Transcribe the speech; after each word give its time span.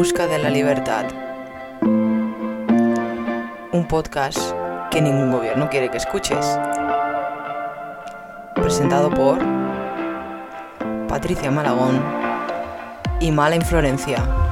busca 0.00 0.26
de 0.26 0.38
la 0.38 0.48
libertad. 0.48 1.04
Un 3.70 3.86
podcast 3.86 4.38
que 4.90 5.02
ningún 5.02 5.30
gobierno 5.30 5.68
quiere 5.68 5.90
que 5.90 5.98
escuches. 5.98 6.58
Presentado 8.54 9.10
por 9.10 9.38
Patricia 11.06 11.50
Malagón 11.50 12.02
y 13.20 13.30
Mala 13.30 13.56
Inflorencia. 13.56 14.49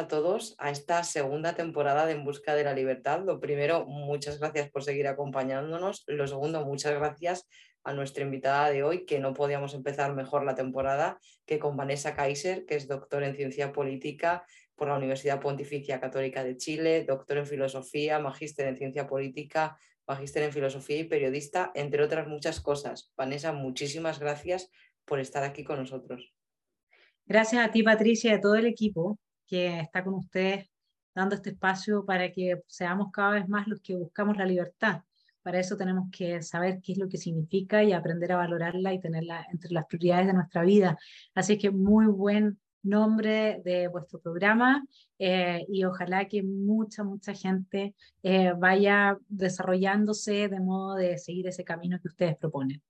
A 0.00 0.08
todos 0.08 0.54
a 0.58 0.70
esta 0.70 1.04
segunda 1.04 1.54
temporada 1.54 2.06
de 2.06 2.12
En 2.12 2.24
Busca 2.24 2.54
de 2.54 2.64
la 2.64 2.72
Libertad. 2.72 3.22
Lo 3.22 3.38
primero, 3.38 3.84
muchas 3.84 4.40
gracias 4.40 4.70
por 4.70 4.82
seguir 4.82 5.06
acompañándonos. 5.06 6.04
Lo 6.06 6.26
segundo, 6.26 6.64
muchas 6.64 6.94
gracias 6.94 7.46
a 7.84 7.92
nuestra 7.92 8.24
invitada 8.24 8.70
de 8.70 8.82
hoy, 8.82 9.04
que 9.04 9.20
no 9.20 9.34
podíamos 9.34 9.74
empezar 9.74 10.14
mejor 10.14 10.44
la 10.44 10.54
temporada 10.54 11.18
que 11.44 11.58
con 11.58 11.76
Vanessa 11.76 12.14
Kaiser, 12.14 12.64
que 12.64 12.76
es 12.76 12.88
doctor 12.88 13.22
en 13.22 13.36
ciencia 13.36 13.72
política 13.72 14.42
por 14.74 14.88
la 14.88 14.96
Universidad 14.96 15.38
Pontificia 15.38 16.00
Católica 16.00 16.44
de 16.44 16.56
Chile, 16.56 17.04
doctor 17.06 17.36
en 17.36 17.46
filosofía, 17.46 18.18
magíster 18.18 18.68
en 18.68 18.78
ciencia 18.78 19.06
política, 19.06 19.76
magíster 20.06 20.44
en 20.44 20.52
filosofía 20.52 20.96
y 20.96 21.04
periodista, 21.04 21.72
entre 21.74 22.02
otras 22.02 22.26
muchas 22.26 22.60
cosas. 22.62 23.12
Vanessa, 23.18 23.52
muchísimas 23.52 24.18
gracias 24.18 24.70
por 25.04 25.20
estar 25.20 25.44
aquí 25.44 25.62
con 25.62 25.78
nosotros. 25.78 26.32
Gracias 27.26 27.68
a 27.68 27.70
ti, 27.70 27.82
Patricia, 27.82 28.30
y 28.30 28.34
a 28.34 28.40
todo 28.40 28.54
el 28.54 28.66
equipo 28.66 29.18
que 29.50 29.80
está 29.80 30.04
con 30.04 30.14
ustedes 30.14 30.70
dando 31.14 31.34
este 31.34 31.50
espacio 31.50 32.04
para 32.06 32.30
que 32.30 32.62
seamos 32.68 33.10
cada 33.12 33.32
vez 33.32 33.48
más 33.48 33.66
los 33.66 33.80
que 33.80 33.96
buscamos 33.96 34.36
la 34.36 34.46
libertad. 34.46 35.02
Para 35.42 35.58
eso 35.58 35.76
tenemos 35.76 36.08
que 36.12 36.40
saber 36.42 36.80
qué 36.80 36.92
es 36.92 36.98
lo 36.98 37.08
que 37.08 37.16
significa 37.18 37.82
y 37.82 37.92
aprender 37.92 38.32
a 38.32 38.36
valorarla 38.36 38.94
y 38.94 39.00
tenerla 39.00 39.46
entre 39.50 39.72
las 39.72 39.86
prioridades 39.86 40.28
de 40.28 40.34
nuestra 40.34 40.62
vida. 40.62 40.98
Así 41.34 41.58
que 41.58 41.70
muy 41.70 42.06
buen 42.06 42.58
nombre 42.82 43.60
de 43.64 43.88
vuestro 43.88 44.20
programa 44.20 44.84
eh, 45.18 45.66
y 45.68 45.84
ojalá 45.84 46.26
que 46.28 46.42
mucha, 46.42 47.04
mucha 47.04 47.34
gente 47.34 47.94
eh, 48.22 48.52
vaya 48.56 49.18
desarrollándose 49.28 50.48
de 50.48 50.60
modo 50.60 50.94
de 50.94 51.18
seguir 51.18 51.48
ese 51.48 51.64
camino 51.64 51.98
que 52.00 52.08
ustedes 52.08 52.36
proponen. 52.36 52.82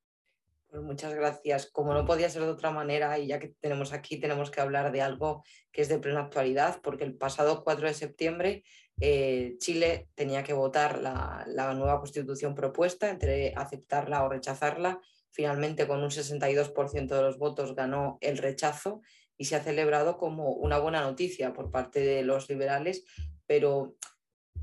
Pues 0.71 0.85
muchas 0.85 1.15
gracias. 1.15 1.67
Como 1.67 1.93
no 1.95 2.05
podía 2.07 2.31
ser 2.31 2.43
de 2.43 2.49
otra 2.49 2.71
manera, 2.71 3.19
y 3.19 3.27
ya 3.27 3.41
que 3.41 3.49
tenemos 3.61 3.93
aquí, 3.93 4.21
tenemos 4.21 4.53
que 4.53 4.61
hablar 4.61 4.93
de 4.93 5.03
algo 5.03 5.43
que 5.73 5.83
es 5.83 5.89
de 5.89 5.99
plena 5.99 6.21
actualidad, 6.21 6.81
porque 6.81 7.03
el 7.03 7.17
pasado 7.17 7.65
4 7.65 7.89
de 7.89 7.95
septiembre 7.95 8.63
eh, 9.01 9.57
Chile 9.59 10.09
tenía 10.15 10.45
que 10.45 10.53
votar 10.53 10.99
la, 10.99 11.45
la, 11.49 11.75
nueva 11.75 11.99
constitución 11.99 12.55
propuesta 12.55 13.11
entre 13.11 13.53
aceptarla 13.57 14.23
o 14.23 14.29
rechazarla. 14.29 15.01
Finalmente, 15.33 15.89
con 15.89 16.05
un 16.05 16.11
62% 16.11 17.17
de 17.17 17.23
los 17.23 17.39
votos 17.39 17.75
ganó 17.75 18.19
el 18.21 18.39
rechazo 18.39 19.01
y 19.37 19.47
se 19.47 19.57
ha 19.57 19.65
celebrado 19.65 20.19
como 20.19 20.53
una 20.53 20.79
buena 20.79 21.01
noticia 21.01 21.53
por 21.53 21.73
parte 21.73 21.99
de 21.99 22.23
los 22.23 22.49
liberales, 22.49 23.05
pero 23.47 23.97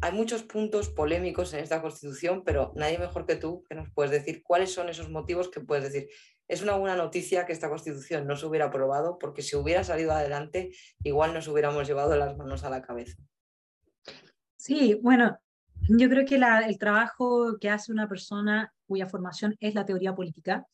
hay 0.01 0.11
muchos 0.11 0.43
puntos 0.43 0.89
polémicos 0.89 1.53
en 1.53 1.59
esta 1.59 1.81
constitución, 1.81 2.43
pero 2.45 2.71
nadie 2.75 2.99
mejor 2.99 3.25
que 3.25 3.35
tú 3.35 3.63
que 3.67 3.75
nos 3.75 3.89
puedes 3.91 4.11
decir 4.11 4.43
cuáles 4.43 4.73
son 4.73 4.89
esos 4.89 5.09
motivos 5.09 5.49
que 5.49 5.61
puedes 5.61 5.85
decir. 5.85 6.09
Es 6.47 6.61
una 6.61 6.75
buena 6.75 6.95
noticia 6.95 7.45
que 7.45 7.53
esta 7.53 7.69
constitución 7.69 8.25
no 8.25 8.35
se 8.35 8.45
hubiera 8.45 8.65
aprobado, 8.65 9.17
porque 9.19 9.41
si 9.41 9.55
hubiera 9.55 9.83
salido 9.83 10.11
adelante, 10.11 10.71
igual 11.03 11.33
nos 11.33 11.47
hubiéramos 11.47 11.87
llevado 11.87 12.15
las 12.15 12.37
manos 12.37 12.63
a 12.63 12.69
la 12.69 12.81
cabeza. 12.81 13.17
Sí, 14.55 14.99
bueno, 15.01 15.37
yo 15.89 16.09
creo 16.09 16.25
que 16.25 16.35
el 16.35 16.77
trabajo 16.77 17.57
que 17.59 17.69
hace 17.69 17.91
una 17.91 18.07
persona 18.07 18.73
cuya 18.87 19.07
formación 19.07 19.55
es 19.59 19.75
la 19.75 19.85
teoría 19.85 20.15
política 20.15 20.65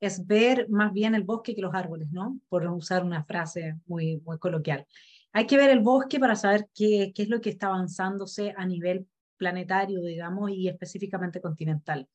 es 0.00 0.26
ver 0.26 0.68
más 0.70 0.92
bien 0.92 1.14
el 1.14 1.22
bosque 1.22 1.54
que 1.54 1.60
los 1.60 1.74
árboles, 1.74 2.10
¿no? 2.10 2.40
Por 2.48 2.66
usar 2.66 3.04
una 3.04 3.22
frase 3.24 3.76
muy, 3.86 4.20
muy 4.24 4.38
coloquial. 4.38 4.86
Hay 5.32 5.46
que 5.46 5.56
ver 5.56 5.70
el 5.70 5.80
bosque 5.80 6.18
para 6.18 6.36
saber 6.36 6.68
qué, 6.74 7.12
qué 7.14 7.22
es 7.22 7.28
lo 7.28 7.40
que 7.40 7.50
está 7.50 7.68
avanzándose 7.68 8.54
a 8.56 8.66
nivel 8.66 9.06
planetario, 9.36 10.02
digamos, 10.02 10.50
y 10.50 10.68
específicamente 10.68 11.40
continental. 11.40 12.08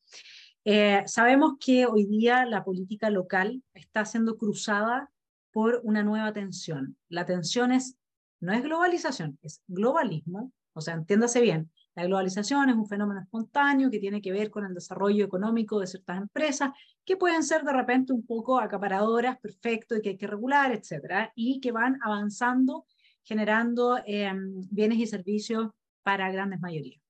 Eh, 0.64 1.02
sabemos 1.06 1.54
que 1.60 1.86
hoy 1.86 2.06
día 2.06 2.44
la 2.44 2.64
política 2.64 3.08
local 3.10 3.62
está 3.72 4.04
siendo 4.04 4.36
cruzada 4.36 5.10
por 5.52 5.80
una 5.84 6.02
nueva 6.02 6.32
tensión. 6.32 6.96
La 7.08 7.24
tensión 7.24 7.72
es, 7.72 7.96
no 8.40 8.52
es 8.52 8.62
globalización, 8.62 9.38
es 9.42 9.62
globalismo, 9.66 10.52
o 10.72 10.80
sea, 10.80 10.94
entiéndase 10.94 11.40
bien, 11.40 11.70
la 11.94 12.04
globalización 12.04 12.68
es 12.68 12.76
un 12.76 12.86
fenómeno 12.86 13.20
espontáneo 13.20 13.90
que 13.90 13.98
tiene 13.98 14.20
que 14.20 14.32
ver 14.32 14.50
con 14.50 14.66
el 14.66 14.74
desarrollo 14.74 15.24
económico 15.24 15.80
de 15.80 15.86
ciertas 15.86 16.18
empresas 16.18 16.70
que 17.04 17.16
pueden 17.16 17.42
ser 17.42 17.62
de 17.62 17.72
repente 17.72 18.12
un 18.12 18.26
poco 18.26 18.60
acaparadoras, 18.60 19.38
perfecto, 19.38 19.96
y 19.96 20.02
que 20.02 20.10
hay 20.10 20.16
que 20.18 20.26
regular, 20.26 20.72
etcétera, 20.72 21.32
y 21.34 21.58
que 21.60 21.72
van 21.72 21.98
avanzando 22.02 22.84
generando 23.26 23.98
eh, 24.06 24.32
bienes 24.70 24.98
y 24.98 25.06
servicios 25.06 25.70
para 26.02 26.30
grandes 26.30 26.60
mayorías. 26.60 27.02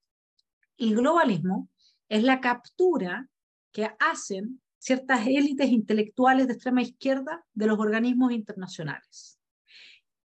El 0.78 0.97
globalismo 0.97 1.69
es 2.09 2.22
la 2.22 2.41
captura 2.41 3.28
que 3.71 3.91
hacen 4.00 4.60
ciertas 4.78 5.26
élites 5.26 5.69
intelectuales 5.69 6.47
de 6.47 6.55
extrema 6.55 6.81
izquierda 6.81 7.44
de 7.53 7.66
los 7.66 7.78
organismos 7.78 8.32
internacionales. 8.32 9.38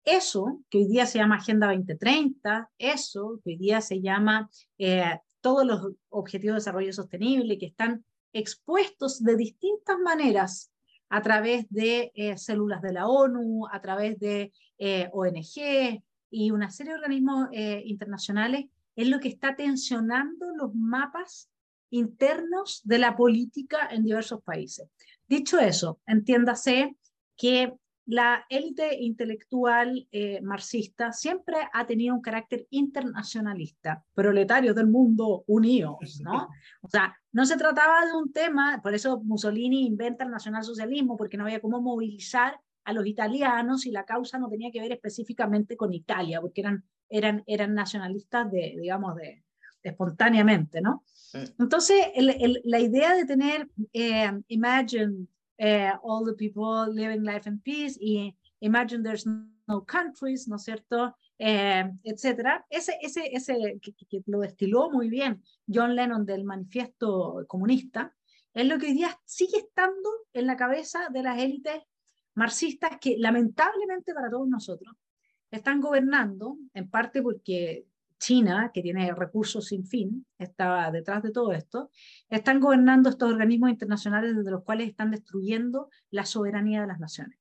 Eso, 0.03 0.61
que 0.69 0.79
hoy 0.79 0.87
día 0.87 1.05
se 1.05 1.19
llama 1.19 1.35
Agenda 1.35 1.67
2030, 1.67 2.71
eso, 2.77 3.39
que 3.43 3.51
hoy 3.51 3.57
día 3.57 3.81
se 3.81 4.01
llama 4.01 4.49
eh, 4.77 5.19
todos 5.41 5.65
los 5.65 5.93
objetivos 6.09 6.55
de 6.55 6.59
desarrollo 6.59 6.93
sostenible, 6.93 7.57
que 7.57 7.67
están 7.67 8.05
expuestos 8.33 9.21
de 9.23 9.35
distintas 9.35 9.99
maneras 9.99 10.70
a 11.11 11.21
través 11.21 11.69
de 11.69 12.11
eh, 12.15 12.37
células 12.37 12.81
de 12.81 12.93
la 12.93 13.07
ONU, 13.07 13.67
a 13.69 13.81
través 13.81 14.17
de 14.17 14.53
eh, 14.77 15.09
ONG 15.11 16.01
y 16.29 16.51
una 16.51 16.71
serie 16.71 16.93
de 16.93 16.99
organismos 16.99 17.49
eh, 17.51 17.83
internacionales, 17.85 18.65
es 18.95 19.09
lo 19.09 19.19
que 19.19 19.27
está 19.27 19.55
tensionando 19.57 20.55
los 20.55 20.73
mapas 20.73 21.49
internos 21.89 22.79
de 22.85 22.97
la 22.97 23.17
política 23.17 23.89
en 23.91 24.05
diversos 24.05 24.41
países. 24.41 24.87
Dicho 25.27 25.59
eso, 25.59 25.99
entiéndase 26.07 26.95
que 27.35 27.73
la 28.05 28.45
élite 28.49 28.95
intelectual 29.01 30.07
eh, 30.13 30.39
marxista 30.41 31.11
siempre 31.11 31.57
ha 31.73 31.85
tenido 31.85 32.15
un 32.15 32.21
carácter 32.21 32.67
internacionalista, 32.69 34.03
proletarios 34.13 34.75
del 34.75 34.87
mundo 34.87 35.43
unidos, 35.47 36.21
¿no? 36.21 36.47
O 36.81 36.89
sea, 36.89 37.15
no 37.33 37.45
se 37.45 37.57
trataba 37.57 38.05
de 38.05 38.13
un 38.13 38.31
tema, 38.31 38.79
por 38.81 38.93
eso 38.93 39.21
Mussolini 39.23 39.85
inventa 39.85 40.23
el 40.23 40.31
nacionalsocialismo, 40.31 41.17
porque 41.17 41.37
no 41.37 41.45
había 41.45 41.61
cómo 41.61 41.81
movilizar 41.81 42.59
a 42.83 42.93
los 42.93 43.05
italianos 43.05 43.85
y 43.85 43.91
la 43.91 44.05
causa 44.05 44.39
no 44.39 44.49
tenía 44.49 44.71
que 44.71 44.81
ver 44.81 44.91
específicamente 44.91 45.77
con 45.77 45.93
Italia, 45.93 46.41
porque 46.41 46.61
eran, 46.61 46.83
eran, 47.09 47.43
eran 47.45 47.73
nacionalistas 47.73 48.51
de, 48.51 48.75
digamos, 48.79 49.15
de, 49.15 49.43
espontáneamente, 49.83 50.81
¿no? 50.81 51.03
Entonces, 51.57 52.07
el, 52.13 52.29
el, 52.29 52.61
la 52.65 52.79
idea 52.79 53.15
de 53.15 53.25
tener 53.25 53.69
eh, 53.93 54.31
Imagine 54.47 55.27
eh, 55.57 55.91
all 56.03 56.25
the 56.25 56.33
people 56.33 56.93
living 56.93 57.23
life 57.23 57.49
in 57.49 57.59
peace 57.61 57.97
y 57.99 58.35
Imagine 58.61 59.01
there's 59.01 59.25
no 59.25 59.83
countries, 59.85 60.47
¿no 60.47 60.57
es 60.57 60.63
cierto? 60.63 61.15
Eh, 61.43 61.91
etcétera. 62.03 62.67
Ese, 62.69 62.99
ese, 63.01 63.35
ese 63.35 63.79
que, 63.81 63.93
que, 63.93 64.21
lo 64.27 64.41
destiló 64.41 64.91
muy 64.91 65.09
bien 65.09 65.41
John 65.67 65.95
Lennon 65.95 66.23
del 66.23 66.43
manifiesto 66.43 67.43
comunista, 67.47 68.15
es 68.53 68.67
lo 68.67 68.77
que 68.77 68.85
hoy 68.85 68.93
día 68.93 69.19
sigue 69.25 69.57
estando 69.57 70.07
en 70.33 70.45
la 70.45 70.55
cabeza 70.55 71.09
de 71.09 71.23
las 71.23 71.39
élites 71.39 71.81
marxistas 72.35 72.91
que 73.01 73.15
lamentablemente 73.17 74.13
para 74.13 74.29
todos 74.29 74.47
nosotros 74.47 74.93
están 75.49 75.81
gobernando, 75.81 76.59
en 76.75 76.91
parte 76.91 77.23
porque 77.23 77.87
China, 78.19 78.69
que 78.71 78.83
tiene 78.83 79.11
recursos 79.15 79.65
sin 79.65 79.83
fin, 79.83 80.23
está 80.37 80.91
detrás 80.91 81.23
de 81.23 81.31
todo 81.31 81.53
esto, 81.53 81.89
están 82.29 82.59
gobernando 82.59 83.09
estos 83.09 83.31
organismos 83.31 83.71
internacionales 83.71 84.35
desde 84.37 84.51
los 84.51 84.63
cuales 84.63 84.89
están 84.89 85.09
destruyendo 85.09 85.89
la 86.11 86.23
soberanía 86.23 86.81
de 86.81 86.87
las 86.87 86.99
naciones. 86.99 87.39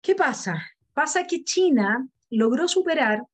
¿Qué 0.00 0.16
pasa? 0.16 0.60
Pasa 0.92 1.28
que 1.28 1.44
China 1.44 2.08
logró 2.36 2.68
superar 2.68 3.24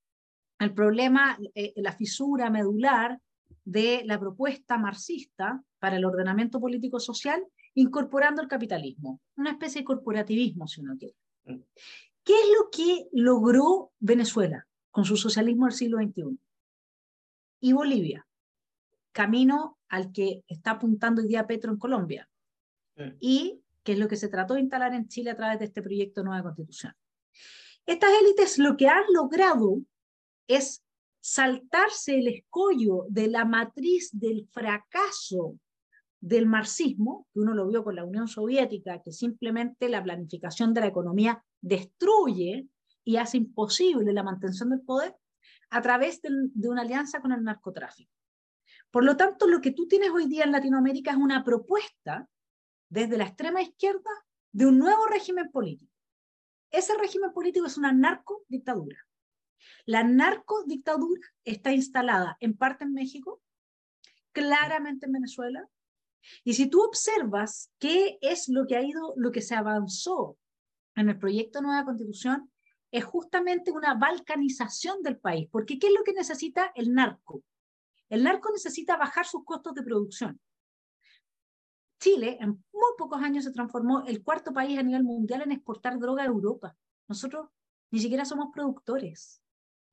el 0.59 0.75
problema, 0.75 1.39
eh, 1.55 1.73
la 1.77 1.93
fisura 1.93 2.51
medular 2.51 3.19
de 3.65 4.03
la 4.05 4.19
propuesta 4.19 4.79
marxista 4.79 5.63
para 5.79 5.97
el 5.97 6.05
ordenamiento 6.05 6.61
político-social, 6.61 7.45
incorporando 7.75 8.43
el 8.43 8.49
capitalismo, 8.49 9.21
una 9.37 9.53
especie 9.53 9.83
de 9.83 9.85
corporativismo, 9.85 10.67
si 10.67 10.81
uno 10.81 10.97
quiere. 10.99 11.15
Mm. 11.45 11.61
¿Qué 12.25 12.35
es 12.35 12.49
lo 12.59 12.71
que 12.71 13.09
logró 13.13 13.93
Venezuela? 14.01 14.69
con 14.99 15.05
su 15.05 15.17
socialismo 15.17 15.67
del 15.67 15.75
siglo 15.75 15.99
XXI. 15.99 16.39
Y 17.61 17.73
Bolivia, 17.73 18.27
camino 19.13 19.79
al 19.89 20.11
que 20.11 20.43
está 20.49 20.73
apuntando 20.73 21.23
hoy 21.23 21.29
día 21.29 21.47
Petro 21.47 21.71
en 21.71 21.79
Colombia. 21.79 22.29
Mm. 22.97 23.11
Y 23.21 23.63
que 23.85 23.93
es 23.93 23.99
lo 24.01 24.09
que 24.09 24.17
se 24.17 24.29
trató 24.29 24.55
de 24.55 24.61
instalar 24.61 24.95
en 24.95 25.07
Chile 25.07 25.31
a 25.31 25.37
través 25.37 25.61
de 25.61 25.67
este 25.67 25.83
proyecto 25.83 26.21
de 26.21 26.27
nueva 26.27 26.43
constitución. 26.43 26.95
Estas 27.89 28.11
élites 28.21 28.59
lo 28.59 28.77
que 28.77 28.87
han 28.87 29.03
logrado 29.15 29.81
es 30.47 30.85
saltarse 31.21 32.19
el 32.19 32.29
escollo 32.29 33.07
de 33.09 33.29
la 33.29 33.47
matriz 33.47 34.11
del 34.13 34.47
fracaso 34.53 35.59
del 36.21 36.45
marxismo, 36.45 37.27
que 37.33 37.41
uno 37.41 37.55
lo 37.55 37.67
vio 37.67 37.83
con 37.83 37.97
la 37.97 38.05
Unión 38.05 38.29
Soviética, 38.29 39.01
que 39.03 39.11
simplemente 39.11 39.89
la 39.89 40.05
planificación 40.05 40.75
de 40.75 40.83
la 40.83 40.89
economía 40.89 41.43
destruye 41.63 42.69
y 43.05 43.17
hace 43.17 43.39
imposible 43.39 44.13
la 44.13 44.23
mantención 44.23 44.69
del 44.69 44.83
poder 44.83 45.17
a 45.71 45.81
través 45.81 46.21
de, 46.21 46.29
de 46.53 46.69
una 46.69 46.83
alianza 46.83 47.23
con 47.23 47.33
el 47.33 47.43
narcotráfico. 47.43 48.13
Por 48.91 49.03
lo 49.03 49.17
tanto, 49.17 49.47
lo 49.47 49.63
que 49.63 49.73
tú 49.73 49.89
tienes 49.89 50.11
hoy 50.11 50.27
día 50.27 50.45
en 50.45 50.53
Latinoamérica 50.53 51.13
es 51.13 51.17
una 51.17 51.43
propuesta 51.43 52.29
desde 52.91 53.17
la 53.17 53.25
extrema 53.25 53.63
izquierda 53.63 54.11
de 54.53 54.67
un 54.67 54.79
nuevo 54.79 55.07
régimen 55.07 55.51
político. 55.51 55.98
Ese 56.71 56.97
régimen 56.97 57.33
político 57.33 57.67
es 57.67 57.79
una 57.79 57.93
narcodictadura. 57.93 58.99
La 59.85 60.05
narcodictadura 60.05 61.21
está 61.45 61.73
instalada 61.73 62.37
en 62.41 62.57
parte 62.57 62.85
en 62.85 62.93
México, 62.93 63.43
claramente 64.33 65.07
en 65.07 65.13
Venezuela, 65.13 65.69
y 66.45 66.55
si 66.55 66.69
tú 66.69 66.83
observas 66.83 67.73
qué 67.79 68.19
es 68.21 68.49
lo 68.49 68.67
que 68.67 68.77
ha 68.77 68.83
ido, 68.83 69.15
lo 69.17 69.33
que 69.33 69.41
se 69.41 69.55
avanzó 69.55 70.37
en 70.95 71.09
el 71.09 71.19
proyecto 71.19 71.59
de 71.59 71.67
nueva 71.67 71.85
constitución, 71.85 72.51
es 72.91 73.05
justamente 73.05 73.71
una 73.71 73.95
balcanización 73.95 75.03
del 75.03 75.19
país, 75.19 75.49
porque 75.51 75.79
¿qué 75.79 75.89
es 75.89 75.93
lo 75.93 76.05
que 76.05 76.13
necesita 76.13 76.73
el 76.75 76.93
narco? 76.93 77.43
El 78.09 78.25
narco 78.25 78.51
necesita 78.51 78.97
bajar 78.97 79.27
sus 79.27 79.45
costos 79.45 79.75
de 79.75 79.83
producción. 79.83 80.41
Chile 81.99 82.39
en 82.41 82.51
muy 82.73 82.93
pocos 82.97 83.23
años 83.23 83.45
se 83.45 83.53
transformó 83.53 84.05
el 84.07 84.23
cuarto 84.23 84.53
país 84.53 84.79
a 84.79 84.83
nivel 84.83 85.05
mundial 85.05 85.43
en 85.43 85.53
exportar 85.53 85.99
droga 85.99 86.23
a 86.23 86.27
Europa. 86.27 86.77
Nosotros 87.09 87.49
ni 87.91 88.01
siquiera 88.01 88.25
somos 88.25 88.49
productores. 88.53 89.43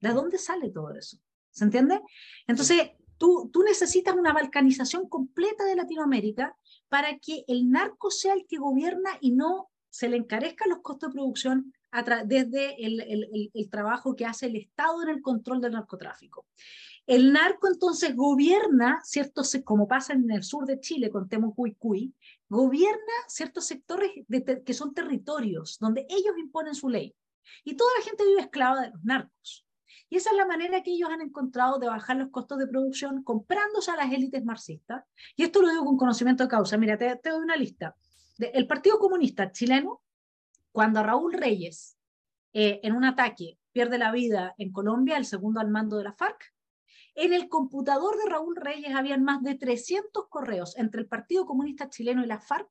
¿De 0.02 0.10
dónde 0.10 0.38
sale 0.38 0.70
todo 0.70 0.92
eso? 0.94 1.18
¿Se 1.50 1.64
entiende? 1.64 2.02
Entonces, 2.48 2.92
tú, 3.18 3.50
tú 3.52 3.64
necesitas 3.64 4.16
una 4.16 4.34
balcanización 4.34 5.08
completa 5.08 5.64
de 5.64 5.76
Latinoamérica 5.76 6.56
para 6.90 7.18
que 7.18 7.44
el 7.48 7.70
narco 7.70 8.12
sea 8.12 8.34
el 8.34 8.46
que 8.48 8.58
gobierna 8.58 9.12
y 9.22 9.32
no 9.32 9.70
se 9.90 10.10
le 10.10 10.18
encarezcan 10.18 10.70
los 10.70 10.80
costos 10.80 11.10
de 11.10 11.14
producción 11.14 11.74
desde 12.26 12.86
el, 12.86 13.00
el, 13.02 13.52
el, 13.54 13.70
trabajo 13.70 14.16
que 14.16 14.26
hace 14.26 14.48
el 14.48 14.58
Estado 14.58 15.02
en 15.04 15.10
el 15.10 15.22
control 15.22 15.62
del 15.62 15.72
narcotráfico. 15.72 16.46
El 17.08 17.34
narco 17.34 17.68
entonces 17.68 18.16
gobierna 18.16 19.00
ciertos, 19.04 19.56
como 19.64 19.88
pasa 19.88 20.14
en 20.14 20.30
el 20.32 20.44
sur 20.44 20.66
de 20.66 20.80
Chile 20.80 21.12
con 21.12 21.30
Temucuicuy, 21.30 22.16
gobierna 22.50 23.14
ciertos 23.28 23.66
sectores 23.66 24.12
que 24.66 24.74
son 24.74 24.94
territorios 24.94 25.78
donde 25.80 26.08
ellos 26.10 26.34
imponen 26.38 26.74
su 26.74 26.90
ley. 26.90 27.16
Y 27.64 27.76
toda 27.76 27.92
la 28.00 28.06
gente 28.06 28.26
vive 28.26 28.42
esclava 28.42 28.82
de 28.82 28.90
los 28.90 29.04
narcos. 29.04 29.68
Y 30.10 30.18
esa 30.18 30.32
es 30.32 30.38
la 30.38 30.46
manera 30.46 30.82
que 30.82 30.92
ellos 30.92 31.10
han 31.10 31.22
encontrado 31.22 31.78
de 31.80 31.88
bajar 31.88 32.18
los 32.18 32.30
costos 32.30 32.58
de 32.58 32.68
producción 32.68 33.24
comprándose 33.24 33.92
a 33.92 33.96
las 33.96 34.12
élites 34.12 34.44
marxistas. 34.44 35.04
Y 35.36 35.44
esto 35.44 35.62
lo 35.62 35.70
digo 35.70 35.86
con 35.86 35.98
conocimiento 35.98 36.44
de 36.44 36.50
causa. 36.50 36.78
Mira, 36.78 36.98
te, 36.98 37.20
doy 37.30 37.42
una 37.42 37.56
lista. 37.56 37.96
el 38.38 38.68
Partido 38.68 39.00
Comunista 39.00 39.52
chileno, 39.52 40.02
cuando 40.72 41.04
Raúl 41.04 41.34
Reyes, 41.34 41.98
eh, 42.54 42.80
en 42.84 42.94
un 42.94 43.06
ataque, 43.06 43.60
pierde 43.72 43.98
la 43.98 44.12
vida 44.12 44.56
en 44.58 44.72
Colombia, 44.72 45.18
el 45.18 45.26
segundo 45.26 45.60
al 45.60 45.70
mando 45.70 45.98
de 45.98 46.04
la 46.04 46.14
FARC, 46.14 46.55
en 47.16 47.34
el 47.34 47.50
computador 47.50 48.18
de 48.18 48.30
Raúl 48.30 48.56
Reyes 48.56 48.94
habían 48.94 49.24
más 49.24 49.42
de 49.42 49.56
300 49.56 50.28
correos 50.28 50.78
entre 50.78 51.02
el 51.02 51.08
Partido 51.08 51.46
Comunista 51.46 51.90
Chileno 51.90 52.24
y 52.24 52.28
la 52.28 52.40
FARC 52.40 52.68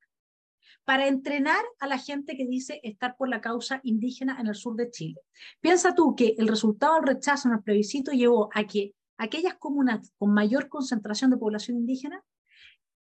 para 0.85 1.09
entrenar 1.09 1.65
a 1.81 1.87
la 1.87 1.99
gente 1.99 2.37
que 2.37 2.47
dice 2.47 2.81
estar 2.83 3.17
por 3.17 3.29
la 3.29 3.41
causa 3.41 3.81
indígena 3.85 4.39
en 4.39 4.49
el 4.49 4.55
sur 4.55 4.77
de 4.77 4.91
Chile. 4.91 5.21
Piensa 5.61 5.95
tú 5.95 6.15
que 6.15 6.35
el 6.37 6.47
resultado 6.47 6.97
del 6.97 7.15
rechazo 7.15 7.49
en 7.49 7.55
el 7.55 7.63
plebiscito 7.63 8.13
llevó 8.13 8.51
a 8.53 8.65
que 8.65 8.95
aquellas 9.17 9.55
comunas 9.55 10.13
con 10.19 10.35
mayor 10.35 10.69
concentración 10.69 11.31
de 11.31 11.39
población 11.39 11.79
indígena 11.79 12.23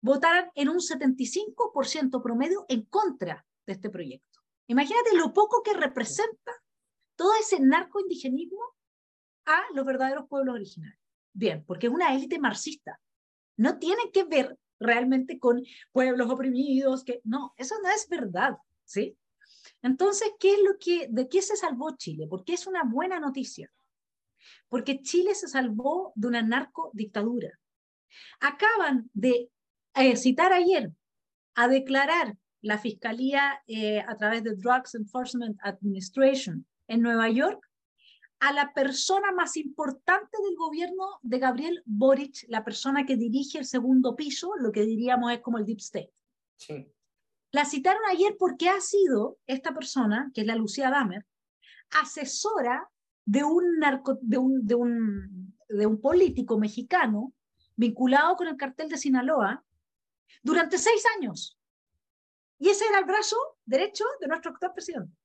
votaran 0.02 0.50
en 0.56 0.70
un 0.70 0.80
75% 0.80 2.24
promedio 2.24 2.66
en 2.70 2.84
contra 2.86 3.46
de 3.68 3.74
este 3.74 3.90
proyecto. 3.90 4.40
Imagínate 4.68 5.16
lo 5.16 5.34
poco 5.34 5.62
que 5.62 5.74
representa 5.74 6.52
todo 7.16 7.32
ese 7.40 7.60
narcoindigenismo 7.60 8.62
a 9.46 9.62
los 9.74 9.86
verdaderos 9.86 10.28
pueblos 10.28 10.56
originarios. 10.56 11.09
Bien, 11.40 11.64
porque 11.66 11.88
es 11.88 11.94
una 11.94 12.14
élite 12.14 12.38
marxista. 12.38 13.00
No 13.56 13.80
tiene 13.80 14.12
que 14.12 14.26
ver 14.26 14.58
realmente 14.78 15.40
con 15.40 15.64
pueblos 15.94 16.30
oprimidos, 16.30 17.06
que 17.06 17.22
no, 17.24 17.54
eso 17.56 17.76
no 17.82 17.90
es 17.90 18.10
verdad, 18.10 18.58
¿sí? 18.84 19.18
Entonces, 19.82 20.34
¿qué 20.38 20.56
es 20.56 20.60
lo 20.62 20.78
que, 20.78 21.08
¿de 21.10 21.30
qué 21.30 21.42
se 21.42 21.56
salvó 21.56 21.96
Chile? 21.96 22.28
Porque 22.30 22.56
es 22.56 22.68
una 22.68 22.84
buena 22.84 23.22
noticia. 23.22 23.72
Porque 24.68 25.02
Chile 25.02 25.34
se 25.34 25.48
salvó 25.48 26.12
de 26.16 26.28
una 26.28 26.42
narcodictadura. 26.42 27.58
Acaban 28.42 29.10
de 29.14 29.50
eh, 29.96 30.18
citar 30.18 30.52
ayer 30.52 30.92
a 31.56 31.70
declarar 31.70 32.36
la 32.60 32.80
Fiscalía 32.80 33.64
eh, 33.66 34.02
a 34.02 34.18
través 34.18 34.44
de 34.44 34.58
Drugs 34.58 34.94
Enforcement 34.94 35.58
Administration 35.64 36.66
en 36.90 37.02
Nueva 37.02 37.30
York 37.30 37.69
a 38.40 38.54
la 38.54 38.74
persona 38.74 39.32
más 39.34 39.58
importante 39.58 40.38
del 40.42 40.56
gobierno 40.56 41.20
de 41.22 41.40
Gabriel 41.40 41.84
Boric, 41.86 42.46
la 42.48 42.64
persona 42.64 43.06
que 43.06 43.18
dirige 43.18 43.60
el 43.60 43.66
segundo 43.66 44.16
piso, 44.16 44.54
lo 44.58 44.72
que 44.72 44.86
diríamos 44.86 45.32
es 45.34 45.42
como 45.42 45.58
el 45.58 45.66
Deep 45.66 45.80
State. 45.80 46.14
Sí. 46.56 46.88
La 47.52 47.66
citaron 47.66 48.02
ayer 48.10 48.36
porque 48.38 48.70
ha 48.70 48.80
sido 48.80 49.40
esta 49.46 49.74
persona, 49.74 50.32
que 50.34 50.42
es 50.42 50.48
la 50.48 50.56
Lucía 50.56 50.90
Damer, 50.90 51.26
asesora 52.02 52.90
de 53.26 53.44
un, 53.44 53.80
narco, 53.80 54.18
de 54.22 54.38
un, 54.38 54.66
de 54.66 54.76
un, 54.76 55.58
de 55.68 55.86
un 55.86 56.00
político 56.00 56.58
mexicano 56.58 57.34
vinculado 57.76 58.36
con 58.36 58.48
el 58.48 58.58
cartel 58.58 58.90
de 58.90 58.98
Sinaloa 58.98 59.64
durante 60.44 60.78
seis 60.78 61.04
años. 61.18 61.60
Y 62.58 62.70
ese 62.70 62.86
era 62.86 63.00
el 63.00 63.06
brazo 63.06 63.38
derecho 63.66 64.06
de 64.22 64.28
nuestro 64.28 64.52
actual 64.52 64.74
presidente. 64.74 65.19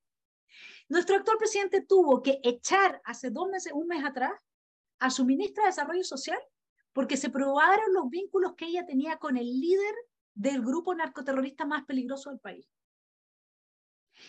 Nuestro 0.89 1.17
actual 1.17 1.39
presidente 1.39 1.83
tuvo 1.83 2.23
que 2.23 2.41
echar 2.43 3.01
hace 3.05 3.31
dos 3.31 3.49
meses, 3.49 3.73
un 3.73 3.87
mes 3.87 4.05
atrás, 4.05 4.33
a 4.99 5.11
su 5.11 5.25
ministra 5.25 5.65
de 5.65 5.71
Desarrollo 5.71 6.05
Social 6.05 6.39
porque 6.93 7.17
se 7.17 7.29
probaron 7.29 7.93
los 7.93 8.09
vínculos 8.09 8.55
que 8.55 8.67
ella 8.67 8.87
tenía 8.87 9.19
con 9.19 9.37
el 9.37 9.61
líder 9.61 9.95
del 10.35 10.63
grupo 10.63 10.95
narcoterrorista 10.95 11.67
más 11.67 11.85
peligroso 11.85 12.31
del 12.31 12.39
país. 12.39 12.67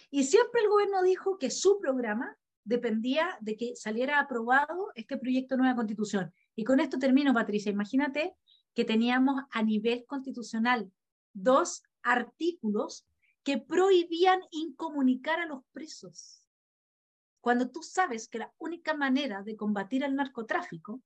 Y 0.10 0.24
siempre 0.24 0.62
el 0.62 0.70
gobierno 0.70 1.04
dijo 1.04 1.38
que 1.38 1.52
su 1.52 1.80
programa 1.80 2.36
dependía 2.64 3.38
de 3.42 3.56
que 3.56 3.76
saliera 3.76 4.20
aprobado 4.20 4.92
este 4.96 5.18
proyecto 5.18 5.54
de 5.54 5.60
nueva 5.60 5.76
constitución. 5.76 6.34
Y 6.56 6.64
con 6.64 6.80
esto 6.80 6.98
termino, 6.98 7.34
Patricia. 7.34 7.72
Imagínate 7.72 8.36
que 8.74 8.84
teníamos 8.84 9.44
a 9.52 9.62
nivel 9.62 10.04
constitucional 10.08 10.92
dos 11.34 11.84
artículos 12.02 13.08
que 13.44 13.60
prohibían 13.60 14.42
incomunicar 14.50 15.40
a 15.40 15.46
los 15.46 15.64
presos 15.72 16.45
cuando 17.46 17.70
tú 17.70 17.84
sabes 17.84 18.28
que 18.28 18.40
la 18.40 18.52
única 18.58 18.96
manera 18.96 19.44
de 19.44 19.56
combatir 19.56 20.04
el 20.04 20.16
narcotráfico 20.16 21.04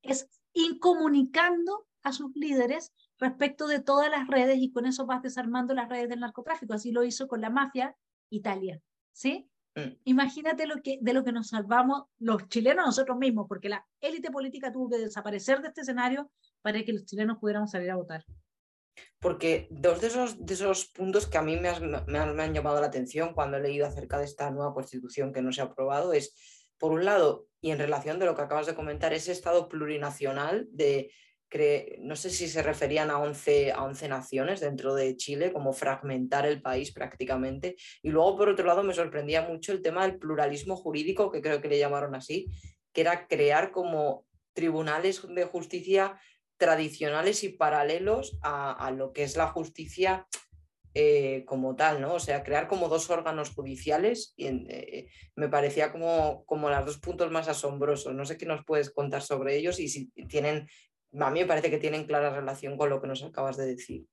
es 0.00 0.30
incomunicando 0.54 1.86
a 2.02 2.14
sus 2.14 2.34
líderes 2.34 2.94
respecto 3.18 3.66
de 3.66 3.80
todas 3.80 4.10
las 4.10 4.26
redes 4.26 4.56
y 4.60 4.72
con 4.72 4.86
eso 4.86 5.04
vas 5.04 5.20
desarmando 5.20 5.74
las 5.74 5.90
redes 5.90 6.08
del 6.08 6.20
narcotráfico. 6.20 6.72
Así 6.72 6.90
lo 6.90 7.04
hizo 7.04 7.28
con 7.28 7.42
la 7.42 7.50
mafia 7.50 7.94
italiana. 8.30 8.80
¿sí? 9.12 9.46
Mm. 9.74 9.98
Imagínate 10.04 10.66
lo 10.66 10.80
que, 10.80 10.96
de 11.02 11.12
lo 11.12 11.22
que 11.22 11.32
nos 11.32 11.48
salvamos 11.48 12.04
los 12.18 12.48
chilenos 12.48 12.86
nosotros 12.86 13.18
mismos, 13.18 13.44
porque 13.46 13.68
la 13.68 13.86
élite 14.00 14.30
política 14.30 14.72
tuvo 14.72 14.88
que 14.88 14.96
desaparecer 14.96 15.60
de 15.60 15.68
este 15.68 15.82
escenario 15.82 16.30
para 16.62 16.82
que 16.82 16.94
los 16.94 17.04
chilenos 17.04 17.36
pudiéramos 17.38 17.70
salir 17.70 17.90
a 17.90 17.96
votar 17.96 18.24
porque 19.18 19.68
dos 19.70 20.00
de 20.00 20.08
esos, 20.08 20.44
de 20.44 20.54
esos 20.54 20.86
puntos 20.86 21.26
que 21.26 21.38
a 21.38 21.42
mí 21.42 21.56
me, 21.56 21.68
han, 21.68 22.54
llamado 22.54 22.80
la 22.80 22.88
atención 22.88 23.32
cuando 23.32 23.56
he 23.56 23.62
leído 23.62 23.86
acerca 23.86 24.18
de 24.18 24.24
esta 24.24 24.50
nueva 24.50 24.74
constitución 24.74 25.32
que 25.32 25.42
no 25.42 25.52
se 25.52 25.62
ha 25.62 25.64
aprobado 25.64 26.12
es, 26.12 26.34
por 26.78 26.92
un 26.92 27.04
lado, 27.04 27.46
y 27.60 27.70
en 27.70 27.78
relación 27.78 28.18
de 28.18 28.26
lo 28.26 28.34
que 28.34 28.42
acabas 28.42 28.66
de 28.66 28.74
comentar, 28.74 29.12
ese 29.12 29.32
Estado 29.32 29.68
plurinacional 29.68 30.66
de, 30.70 31.10
no 32.00 32.16
sé 32.16 32.30
si 32.30 32.48
se 32.48 32.62
referían 32.62 33.10
a 33.10 33.18
11, 33.18 33.72
a 33.72 33.84
11 33.84 34.08
naciones 34.08 34.60
dentro 34.60 34.94
de 34.94 35.16
Chile, 35.16 35.52
como 35.52 35.72
fragmentar 35.72 36.46
el 36.46 36.60
país 36.60 36.92
prácticamente. 36.92 37.76
Y 38.02 38.10
luego, 38.10 38.36
por 38.36 38.48
otro 38.48 38.66
lado, 38.66 38.82
me 38.82 38.92
sorprendía 38.92 39.42
mucho 39.42 39.72
el 39.72 39.80
tema 39.80 40.06
del 40.06 40.18
pluralismo 40.18 40.76
jurídico, 40.76 41.30
que 41.30 41.40
creo 41.40 41.60
que 41.60 41.68
le 41.68 41.78
llamaron 41.78 42.14
así, 42.14 42.50
que 42.92 43.02
era 43.02 43.26
crear 43.26 43.70
como 43.70 44.26
tribunales 44.52 45.22
de 45.26 45.44
justicia 45.44 46.18
tradicionales 46.56 47.44
y 47.44 47.50
paralelos 47.50 48.38
a, 48.42 48.90
lo 48.90 49.12
que 49.12 49.24
es 49.24 49.36
la 49.36 49.48
justicia 49.48 50.26
eh, 50.94 51.44
como 51.46 51.74
tal, 51.74 52.00
¿no? 52.00 52.14
O 52.14 52.20
sea, 52.20 52.44
crear 52.44 52.68
como 52.68 52.88
dos 52.88 53.10
órganos 53.10 53.50
judiciales 53.50 54.32
y 54.36 54.46
eh, 54.46 55.08
me 55.34 55.48
parecía 55.48 55.90
como, 55.90 56.44
como 56.44 56.70
los 56.70 56.86
dos 56.86 56.98
puntos 56.98 57.30
más 57.30 57.48
asombrosos. 57.48 58.14
No 58.14 58.24
sé 58.24 58.36
qué 58.38 58.46
nos 58.46 58.64
puedes 58.64 58.90
contar 58.90 59.22
sobre 59.22 59.56
ellos 59.56 59.80
y 59.80 59.88
si 59.88 60.06
tienen, 60.28 60.68
a 61.18 61.30
mí 61.30 61.40
me 61.40 61.46
parece 61.46 61.70
que 61.70 61.78
tienen 61.78 62.06
clara 62.06 62.30
relación 62.30 62.76
con 62.76 62.90
lo 62.90 63.00
que 63.00 63.08
nos 63.08 63.24
acabas 63.24 63.56
de 63.56 63.66
decir. 63.66 64.06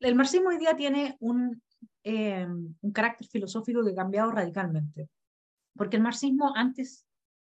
El 0.00 0.14
marxismo 0.14 0.48
hoy 0.48 0.56
día 0.56 0.74
tiene 0.74 1.18
un, 1.20 1.62
eh, 2.04 2.46
un 2.46 2.92
carácter 2.92 3.26
filosófico 3.26 3.84
que 3.84 3.90
ha 3.90 3.94
cambiado 3.94 4.30
radicalmente, 4.30 5.10
porque 5.76 5.96
el 5.96 6.02
marxismo 6.02 6.54
antes 6.56 7.06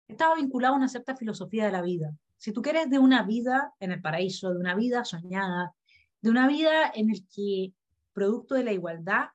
estaba 0.07 0.35
vinculado 0.35 0.75
a 0.75 0.77
una 0.77 0.87
cierta 0.87 1.17
filosofía 1.17 1.65
de 1.65 1.71
la 1.73 1.81
vida. 1.81 2.15
Si 2.37 2.51
tú 2.51 2.61
quieres 2.61 2.89
de 2.89 2.99
una 2.99 3.23
vida 3.23 3.73
en 3.79 3.91
el 3.91 4.01
paraíso, 4.01 4.51
de 4.51 4.59
una 4.59 4.75
vida 4.75 5.03
soñada, 5.03 5.73
de 6.21 6.29
una 6.29 6.47
vida 6.47 6.91
en 6.93 7.09
el 7.09 7.27
que, 7.27 7.73
producto 8.13 8.55
de 8.55 8.63
la 8.63 8.73
igualdad, 8.73 9.27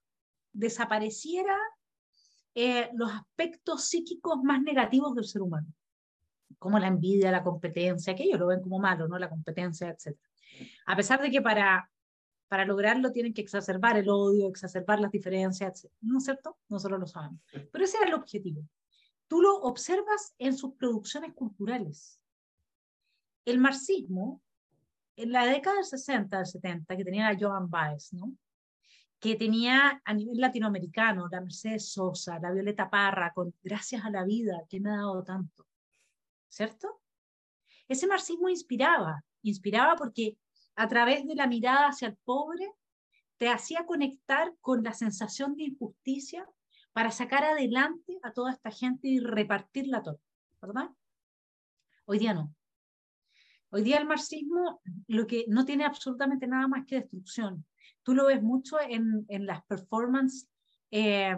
desapareciera 0.52 1.56
eh, 2.54 2.90
los 2.94 3.10
aspectos 3.10 3.84
psíquicos 3.86 4.42
más 4.42 4.62
negativos 4.62 5.14
del 5.14 5.24
ser 5.24 5.42
humano, 5.42 5.68
como 6.58 6.78
la 6.78 6.88
envidia, 6.88 7.30
la 7.30 7.42
competencia, 7.42 8.14
que 8.14 8.24
ellos 8.24 8.38
lo 8.38 8.48
ven 8.48 8.60
como 8.60 8.78
malo, 8.78 9.08
¿no? 9.08 9.18
La 9.18 9.28
competencia, 9.28 9.88
etc. 9.88 10.16
A 10.86 10.94
pesar 10.94 11.20
de 11.20 11.30
que 11.30 11.40
para, 11.40 11.90
para 12.48 12.64
lograrlo 12.64 13.10
tienen 13.10 13.32
que 13.32 13.40
exacerbar 13.40 13.96
el 13.96 14.08
odio, 14.08 14.48
exacerbar 14.48 15.00
las 15.00 15.10
diferencias, 15.10 15.84
etc. 15.84 15.92
¿No 16.02 16.18
es 16.18 16.24
cierto? 16.24 16.58
Nosotros 16.68 17.00
lo 17.00 17.06
sabemos. 17.06 17.40
Pero 17.50 17.84
ese 17.84 17.96
era 17.96 18.08
el 18.08 18.14
objetivo. 18.14 18.62
Tú 19.26 19.40
lo 19.40 19.56
observas 19.60 20.34
en 20.38 20.56
sus 20.56 20.74
producciones 20.74 21.32
culturales. 21.32 22.20
El 23.44 23.58
marxismo, 23.58 24.40
en 25.16 25.32
la 25.32 25.46
década 25.46 25.76
del 25.76 25.84
60, 25.84 26.36
del 26.36 26.46
70, 26.46 26.96
que 26.96 27.04
tenía 27.04 27.28
a 27.28 27.36
Joan 27.38 27.68
Baez, 27.68 28.12
¿no? 28.12 28.36
que 29.22 29.36
tenía 29.36 30.02
a 30.04 30.14
nivel 30.14 30.38
latinoamericano, 30.38 31.28
la 31.30 31.40
Mercedes 31.40 31.92
Sosa, 31.92 32.40
la 32.40 32.50
Violeta 32.50 32.90
Parra, 32.90 33.32
con 33.32 33.54
Gracias 33.62 34.04
a 34.04 34.10
la 34.10 34.24
vida, 34.24 34.64
que 34.68 34.80
me 34.80 34.90
ha 34.90 34.96
dado 34.96 35.22
tanto, 35.22 35.64
¿cierto? 36.48 37.00
Ese 37.86 38.08
marxismo 38.08 38.48
inspiraba, 38.48 39.24
inspiraba 39.42 39.94
porque 39.94 40.38
a 40.74 40.88
través 40.88 41.24
de 41.24 41.36
la 41.36 41.46
mirada 41.46 41.86
hacia 41.86 42.08
el 42.08 42.16
pobre 42.24 42.68
te 43.36 43.48
hacía 43.48 43.86
conectar 43.86 44.56
con 44.60 44.82
la 44.82 44.92
sensación 44.92 45.54
de 45.54 45.66
injusticia 45.66 46.44
para 46.92 47.12
sacar 47.12 47.44
adelante 47.44 48.18
a 48.24 48.32
toda 48.32 48.50
esta 48.50 48.72
gente 48.72 49.06
y 49.06 49.20
repartirla 49.20 50.02
toda, 50.02 50.18
¿verdad? 50.60 50.90
Hoy 52.06 52.18
día 52.18 52.34
no. 52.34 52.52
Hoy 53.74 53.82
día 53.82 53.96
el 53.96 54.06
marxismo 54.06 54.82
lo 55.06 55.26
que 55.26 55.46
no 55.48 55.64
tiene 55.64 55.86
absolutamente 55.86 56.46
nada 56.46 56.68
más 56.68 56.84
que 56.84 56.96
destrucción, 56.96 57.64
tú 58.02 58.14
lo 58.14 58.26
ves 58.26 58.42
mucho 58.42 58.76
en, 58.78 59.24
en 59.28 59.46
las 59.46 59.64
performances 59.64 60.46
eh, 60.90 61.34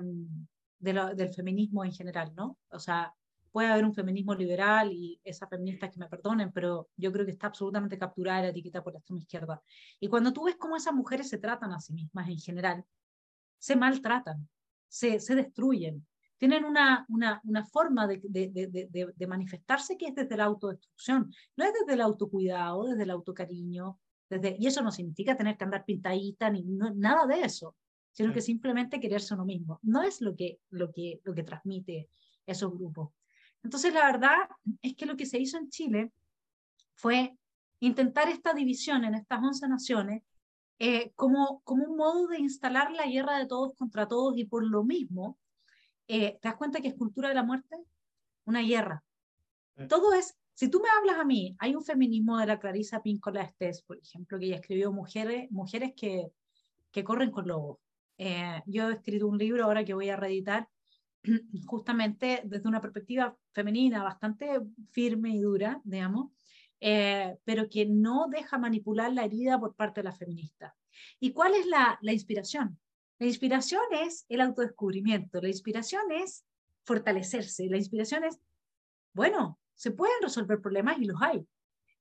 del 0.81 1.33
feminismo 1.33 1.85
en 1.85 1.93
general, 1.93 2.33
¿no? 2.35 2.59
O 2.71 2.81
sea, 2.81 3.15
puede 3.53 3.69
haber 3.69 3.85
un 3.85 3.95
feminismo 3.95 4.35
liberal 4.35 4.93
y 4.93 5.21
esas 5.23 5.49
feministas 5.49 5.93
que 5.93 6.01
me 6.01 6.09
perdonen, 6.09 6.51
pero 6.51 6.89
yo 6.97 7.13
creo 7.13 7.25
que 7.25 7.31
está 7.31 7.47
absolutamente 7.47 7.97
capturada 7.97 8.43
la 8.43 8.49
etiqueta 8.49 8.83
por 8.83 8.95
la 8.95 8.99
extrema 8.99 9.21
izquierda. 9.21 9.63
Y 10.01 10.09
cuando 10.09 10.33
tú 10.33 10.43
ves 10.47 10.57
cómo 10.57 10.77
esas 10.77 10.93
mujeres 10.93 11.29
se 11.29 11.39
tratan 11.39 11.73
a 11.73 11.79
sí 11.79 11.93
mismas 11.93 12.29
en 12.29 12.39
general, 12.39 12.85
se 13.59 13.77
maltratan, 13.77 14.49
se, 14.89 15.21
se 15.21 15.37
destruyen, 15.37 16.05
tienen 16.39 16.65
una, 16.65 17.07
una, 17.09 17.41
una 17.45 17.65
forma 17.65 18.07
de, 18.07 18.21
de, 18.23 18.49
de, 18.49 19.13
de, 19.15 19.27
manifestarse 19.27 19.97
que 19.97 20.07
es 20.07 20.15
desde 20.15 20.37
la 20.37 20.45
autodestrucción, 20.45 21.33
no 21.57 21.65
es 21.65 21.73
desde 21.73 21.95
el 21.95 22.01
autocuidado, 22.01 22.85
desde 22.85 23.05
el 23.05 23.11
autocariño, 23.11 23.99
y 24.31 24.67
eso 24.67 24.83
no 24.83 24.91
significa 24.91 25.37
tener 25.37 25.57
que 25.57 25.65
andar 25.65 25.85
pintadita 25.85 26.51
ni 26.51 26.65
nada 26.65 27.27
de 27.27 27.43
eso, 27.43 27.77
sino 28.13 28.33
que 28.33 28.41
simplemente 28.41 29.01
quererse 29.01 29.35
uno 29.35 29.45
mismo. 29.45 29.79
No 29.83 30.03
es 30.03 30.21
lo 30.21 30.35
que, 30.35 30.61
lo 30.71 30.91
que, 30.91 31.21
lo 31.25 31.35
que 31.35 31.43
transmite 31.43 32.09
esos 32.47 32.73
grupos. 32.73 33.11
Entonces, 33.63 33.95
la 33.95 34.07
verdad 34.07 34.37
es 34.83 34.95
que 34.95 35.07
lo 35.07 35.17
que 35.17 35.27
se 35.27 35.39
hizo 35.39 35.57
en 35.59 35.69
Chile 35.69 36.13
fue 36.95 37.37
intentar 37.81 38.29
esta 38.29 38.55
división 38.55 39.05
en 39.05 39.15
estas 39.15 39.43
11 39.43 39.69
naciones 39.69 40.23
eh, 40.79 41.13
como, 41.15 41.61
como 41.65 41.85
un 41.85 41.97
modo 41.97 42.27
de 42.27 42.41
instalar 42.41 42.91
la 42.93 43.07
guerra 43.07 43.39
de 43.39 43.47
todos 43.47 43.75
contra 43.77 44.09
todos 44.09 44.37
y 44.37 44.45
por 44.45 44.65
lo 44.65 44.85
mismo, 44.85 45.39
eh, 46.09 46.39
¿te 46.41 46.49
das 46.49 46.57
cuenta 46.57 46.81
que 46.81 46.89
es 46.89 46.95
cultura 46.95 47.29
de 47.29 47.35
la 47.35 47.43
muerte? 47.43 47.77
Una 48.45 48.61
guerra. 48.61 49.03
Todo 49.89 50.13
es 50.15 50.37
si 50.55 50.69
tú 50.69 50.81
me 50.81 50.89
hablas 50.89 51.17
a 51.19 51.25
mí, 51.25 51.57
hay 51.59 51.75
un 51.75 51.85
feminismo 51.85 52.39
de 52.39 52.47
la 52.47 52.61
Clarisa 52.61 53.03
Pinkola 53.03 53.43
Estés, 53.43 53.83
por 53.83 53.99
ejemplo, 53.99 54.39
que 54.39 54.47
ella 54.47 54.57
escribió 54.57 54.93
Mujeres, 54.93 55.51
mujeres 55.51 55.95
que, 55.97 56.31
que 56.93 57.03
corren 57.03 57.33
con 57.33 57.49
lobos. 57.49 57.79
Eh, 58.19 58.63
yo 58.67 58.89
he 58.89 58.95
escrito 58.95 59.27
un 59.27 59.37
libro 59.37 59.65
ahora 59.65 59.85
que 59.85 59.95
voy 59.95 60.11
a 60.11 60.17
reeditar 60.17 60.69
justamente 61.67 62.43
desde 62.45 62.69
una 62.69 62.81
perspectiva 62.81 63.37
femenina 63.51 64.05
bastante 64.05 64.61
firme 64.93 65.31
y 65.31 65.41
dura, 65.41 65.81
digamos, 65.83 66.31
eh, 66.79 67.37
pero 67.45 67.69
que 67.69 67.87
no 67.87 68.29
deja 68.29 68.57
manipular 68.57 69.13
la 69.13 69.25
herida 69.25 69.59
por 69.59 69.75
parte 69.75 70.03
de 70.03 70.05
la 70.05 70.13
feminista. 70.13 70.77
¿Y 71.19 71.33
cuál 71.33 71.55
es 71.55 71.67
la, 71.67 71.99
la 72.01 72.13
inspiración? 72.13 72.79
La 73.19 73.27
inspiración 73.27 73.83
es 73.93 74.27
el 74.29 74.41
autodescubrimiento, 74.41 75.41
la 75.41 75.49
inspiración 75.49 76.03
es 76.11 76.45
fortalecerse, 76.85 77.69
la 77.69 77.77
inspiración 77.77 78.25
es, 78.25 78.39
bueno, 79.13 79.59
se 79.75 79.93
pueden 79.93 80.17
resolver 80.21 80.61
problemas 80.61 80.99
y 80.99 81.05
los 81.05 81.21
hay. 81.23 81.47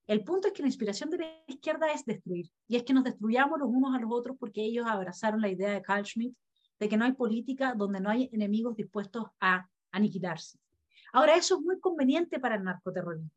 El 0.07 0.23
punto 0.23 0.47
es 0.47 0.53
que 0.53 0.63
la 0.63 0.67
inspiración 0.67 1.09
de 1.11 1.17
la 1.19 1.43
izquierda 1.47 1.91
es 1.93 2.03
destruir, 2.03 2.51
y 2.67 2.75
es 2.75 2.83
que 2.83 2.93
nos 2.93 3.03
destruyamos 3.03 3.59
los 3.59 3.69
unos 3.69 3.95
a 3.95 3.99
los 3.99 4.11
otros 4.11 4.35
porque 4.39 4.61
ellos 4.61 4.85
abrazaron 4.87 5.39
la 5.39 5.49
idea 5.49 5.69
de 5.69 5.81
Carl 5.81 6.05
Schmitt 6.05 6.35
de 6.79 6.89
que 6.89 6.97
no 6.97 7.05
hay 7.05 7.13
política 7.13 7.73
donde 7.75 8.01
no 8.01 8.09
hay 8.09 8.29
enemigos 8.33 8.75
dispuestos 8.75 9.25
a 9.39 9.69
aniquilarse. 9.91 10.57
Ahora, 11.13 11.35
eso 11.35 11.57
es 11.57 11.61
muy 11.61 11.79
conveniente 11.79 12.39
para 12.39 12.55
el 12.55 12.63
narcoterrorismo. 12.63 13.29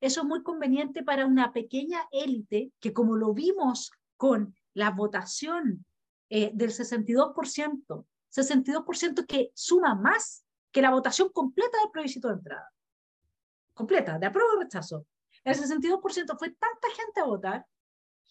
Eso 0.00 0.20
es 0.20 0.26
muy 0.26 0.42
conveniente 0.42 1.02
para 1.02 1.26
una 1.26 1.52
pequeña 1.52 2.06
élite 2.12 2.70
que, 2.80 2.92
como 2.92 3.16
lo 3.16 3.34
vimos 3.34 3.90
con 4.16 4.54
la 4.72 4.90
votación 4.90 5.84
eh, 6.28 6.50
del 6.54 6.70
62%, 6.70 8.06
62% 8.30 9.26
que 9.26 9.50
suma 9.54 9.94
más 9.94 10.44
que 10.72 10.82
la 10.82 10.90
votación 10.90 11.28
completa 11.30 11.78
del 11.78 11.90
plebiscito 11.90 12.28
de 12.28 12.34
entrada 12.34 12.74
completa, 13.74 14.18
de 14.18 14.26
apruebo 14.26 14.52
o 14.56 14.60
rechazo. 14.60 15.06
El 15.42 15.56
62% 15.56 16.38
fue 16.38 16.50
tanta 16.50 16.88
gente 16.96 17.20
a 17.20 17.24
votar, 17.24 17.66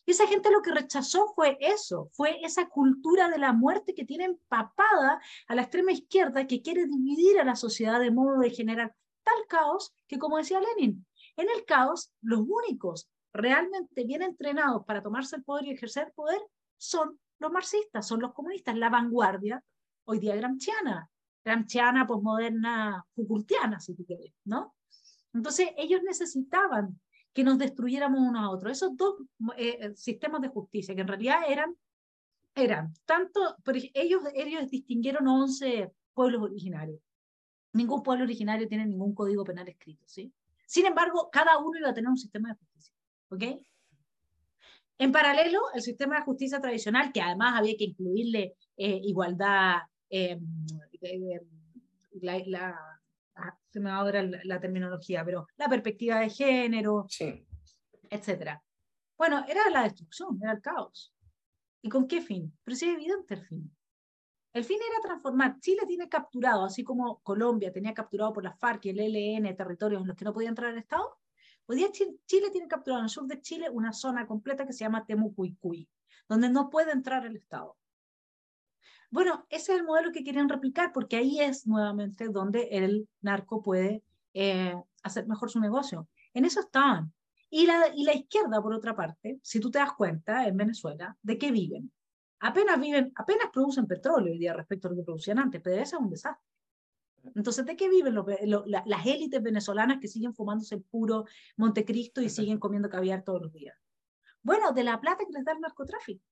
y 0.06 0.12
esa 0.12 0.28
gente 0.28 0.52
lo 0.52 0.62
que 0.62 0.72
rechazó 0.72 1.32
fue 1.34 1.58
eso, 1.62 2.10
fue 2.12 2.44
esa 2.44 2.68
cultura 2.68 3.30
de 3.30 3.38
la 3.38 3.54
muerte 3.54 3.94
que 3.94 4.04
tiene 4.04 4.26
empapada 4.26 5.22
a 5.48 5.56
la 5.56 5.62
extrema 5.62 5.92
izquierda 5.92 6.48
que 6.48 6.62
quiere 6.62 6.86
dividir 6.88 7.40
a 7.40 7.46
la 7.46 7.56
sociedad 7.56 8.00
de 8.00 8.12
modo 8.12 8.40
de 8.40 8.50
generar 8.50 8.96
tal 9.24 9.48
caos 9.48 9.94
que, 10.08 10.20
como 10.20 10.38
decía 10.38 10.60
Lenin, 10.60 11.06
en 11.38 11.48
el 11.50 11.64
caos 11.64 12.12
los 12.22 12.42
únicos 12.42 13.10
realmente 13.32 14.04
bien 14.04 14.24
entrenados 14.24 14.84
para 14.86 15.02
tomarse 15.02 15.38
el 15.38 15.44
poder 15.44 15.66
y 15.66 15.72
ejercer 15.72 16.12
poder 16.14 16.42
son 16.78 17.18
los 17.40 17.52
marxistas, 17.52 18.08
son 18.08 18.22
los 18.22 18.34
comunistas, 18.34 18.76
la 18.78 18.90
vanguardia, 18.90 19.64
hoy 20.06 20.20
día 20.20 20.36
gramsciana, 20.36 21.10
gramsciana, 21.44 22.08
posmoderna, 22.08 23.06
Foucaultiana, 23.16 23.80
si 23.80 23.94
tú 23.96 24.06
quieres, 24.06 24.34
¿no? 24.46 24.76
Entonces, 25.34 25.70
ellos 25.78 26.02
necesitaban 26.04 27.00
que 27.34 27.44
nos 27.44 27.58
destruyéramos 27.58 28.20
unos 28.20 28.44
a 28.44 28.50
otros. 28.50 28.72
Esos 28.72 28.96
dos 28.96 29.16
eh, 29.58 29.78
eh, 29.82 29.96
sistemas 29.96 30.42
de 30.42 30.50
justicia, 30.50 30.94
que 30.96 31.02
en 31.02 31.08
realidad 31.08 31.42
eran, 31.48 31.76
eran 32.56 32.94
tanto, 33.06 33.56
pero 33.64 33.80
ellos, 33.94 34.22
ellos 34.36 34.70
distinguieron 34.70 35.28
11 35.28 35.92
pueblos 36.14 36.44
originarios. 36.44 37.00
Ningún 37.74 38.04
pueblo 38.04 38.24
originario 38.24 38.68
tiene 38.68 38.86
ningún 38.86 39.16
código 39.16 39.44
penal 39.44 39.68
escrito, 39.68 40.04
¿sí? 40.08 40.32
Sin 40.68 40.86
embargo, 40.86 41.30
cada 41.32 41.58
uno 41.58 41.80
iba 41.80 41.90
a 41.90 41.94
tener 41.94 42.10
un 42.10 42.18
sistema 42.18 42.50
de 42.50 42.56
justicia, 42.56 42.94
¿ok? 43.30 43.44
En 44.98 45.12
paralelo, 45.12 45.60
el 45.74 45.82
sistema 45.82 46.18
de 46.18 46.26
justicia 46.26 46.60
tradicional, 46.60 47.12
que 47.12 47.22
además 47.22 47.60
había 47.60 47.76
que 47.78 47.86
incluirle 47.86 48.56
eh, 48.78 49.00
igualdad, 49.04 49.82
la 52.46 52.94
Ah, 53.36 53.58
se 53.72 53.80
me 53.80 53.90
va 53.90 53.98
ahora 53.98 54.22
la, 54.22 54.60
terminología, 54.60 55.26
pero 55.26 55.48
la 55.58 55.68
perspectiva 55.68 56.20
de 56.20 56.30
género, 56.30 57.06
sí. 57.10 57.46
etc. 58.10 58.60
Bueno, 59.18 59.44
era 59.48 59.70
la 59.70 59.84
destrucción, 59.84 60.40
era 60.42 60.52
el 60.54 60.62
caos. 60.62 61.14
¿Y 61.82 61.90
con 61.90 62.08
qué 62.08 62.22
fin? 62.22 62.56
Pero 62.64 62.78
sí 62.78 62.90
es 62.90 62.96
evidente 62.96 63.34
el 63.34 63.46
fin. 63.46 63.76
El 64.54 64.64
fin 64.64 64.78
era 64.88 65.02
transformar. 65.02 65.60
Chile 65.60 65.82
tiene 65.88 66.08
capturado, 66.08 66.64
así 66.64 66.84
como 66.84 67.20
Colombia 67.22 67.74
tenía 67.74 67.94
capturado 67.94 68.34
por 68.34 68.44
las 68.44 68.60
FARC 68.60 68.86
y 68.86 68.90
el 68.90 69.00
ELN 69.00 69.56
territorios 69.56 70.02
en 70.02 70.08
los 70.08 70.16
que 70.16 70.26
no 70.26 70.34
podía 70.34 70.50
entrar 70.50 70.72
el 70.72 70.78
Estado. 70.78 71.18
Hoy 71.66 71.78
día 71.78 71.92
Chile 71.92 72.50
tiene 72.52 72.68
capturado 72.68 73.00
en 73.00 73.06
el 73.06 73.10
sur 73.10 73.26
de 73.26 73.40
Chile 73.40 73.70
una 73.70 73.94
zona 73.94 74.28
completa 74.28 74.66
que 74.66 74.74
se 74.74 74.84
llama 74.84 75.06
Temucuicuy, 75.06 75.88
donde 76.28 76.50
no 76.50 76.70
puede 76.70 76.92
entrar 76.92 77.26
el 77.26 77.38
Estado. 77.38 77.78
Bueno, 79.10 79.46
ese 79.50 79.74
es 79.74 79.80
el 79.80 79.86
modelo 79.86 80.12
que 80.12 80.24
quieren 80.24 80.50
replicar 80.50 80.92
porque 80.92 81.16
ahí 81.16 81.40
es 81.40 81.66
nuevamente 81.66 82.28
donde 82.28 82.68
el 82.72 83.08
narco 83.22 83.62
puede 83.62 84.04
eh, 84.34 84.76
hacer 85.04 85.28
mejor 85.28 85.52
su 85.52 85.60
negocio. 85.60 86.10
En 86.34 86.46
eso 86.46 86.60
estaban. 86.60 87.14
Y 87.50 87.68
la, 87.68 87.88
y 87.96 88.04
la 88.04 88.14
izquierda, 88.14 88.62
por 88.62 88.74
otra 88.74 88.96
parte, 88.96 89.40
si 89.44 89.60
tú 89.60 89.70
te 89.70 89.78
das 89.78 89.94
cuenta, 89.94 90.48
en 90.48 90.58
Venezuela, 90.58 91.16
¿de 91.22 91.38
qué 91.38 91.52
viven? 91.52 91.92
Apenas 92.40 92.80
viven, 92.80 93.14
apenas 93.16 93.50
producen 93.54 93.88
petróleo 93.88 94.34
hoy 94.34 94.40
día 94.40 94.54
respecto 94.54 94.88
a 94.88 94.92
lo 94.92 94.98
que 94.98 95.04
producían 95.04 95.40
antes, 95.40 95.62
ese 95.66 95.82
es 95.82 95.94
un 95.94 96.10
desastre. 96.10 96.53
Entonces, 97.36 97.66
¿de 97.66 97.76
qué 97.76 97.90
viven 97.90 98.16
las 98.16 99.06
élites 99.06 99.42
venezolanas 99.42 100.00
que 100.00 100.08
siguen 100.08 100.34
fumándose 100.34 100.76
el 100.76 100.84
puro 100.84 101.26
Montecristo 101.58 102.22
y 102.22 102.30
siguen 102.30 102.60
comiendo 102.60 102.90
caviar 102.90 103.24
todos 103.24 103.42
los 103.42 103.54
días? 103.54 103.78
Bueno, 104.42 104.74
de 104.74 104.84
la 104.84 105.00
plata 105.00 105.24
que 105.26 105.32
les 105.32 105.46
da 105.46 105.54
el 105.54 105.62
narcotráfico. 105.62 106.24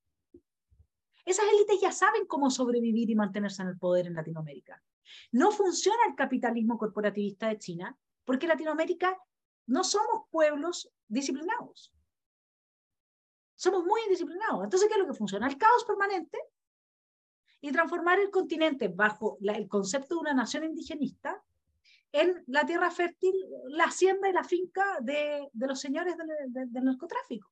Esas 1.26 1.46
élites 1.54 1.80
ya 1.80 1.92
saben 1.92 2.26
cómo 2.26 2.50
sobrevivir 2.50 3.10
y 3.10 3.16
mantenerse 3.16 3.62
en 3.62 3.70
el 3.70 3.78
poder 3.78 4.08
en 4.08 4.16
Latinoamérica. 4.16 4.84
No 5.32 5.52
funciona 5.52 6.00
el 6.10 6.16
capitalismo 6.16 6.78
corporativista 6.78 7.48
de 7.48 7.58
China 7.58 7.98
porque 8.26 8.48
Latinoamérica 8.48 9.18
no 9.68 9.84
somos 9.84 10.28
pueblos 10.30 10.92
disciplinados. 11.08 11.94
Somos 13.56 13.86
muy 13.86 14.02
indisciplinados. 14.04 14.64
Entonces, 14.64 14.90
¿qué 14.90 14.96
es 14.96 15.00
lo 15.00 15.08
que 15.08 15.18
funciona? 15.18 15.48
El 15.48 15.58
caos 15.58 15.86
permanente 15.86 16.38
y 17.62 17.72
transformar 17.72 18.20
el 18.20 18.32
continente 18.32 18.88
bajo 18.88 19.38
el 19.42 19.68
concepto 19.68 20.16
de 20.16 20.22
una 20.22 20.34
nación 20.34 20.64
indigenista 20.64 21.42
en 22.12 22.44
la 22.48 22.66
tierra 22.66 22.92
fértil, 22.92 23.34
la 23.70 23.86
hacienda 23.86 24.30
y 24.30 24.34
la 24.34 24.44
finca 24.44 25.00
de, 25.02 25.48
los 25.54 25.80
señores 25.80 26.16
del, 26.18 26.84
narcotráfico. 26.84 27.50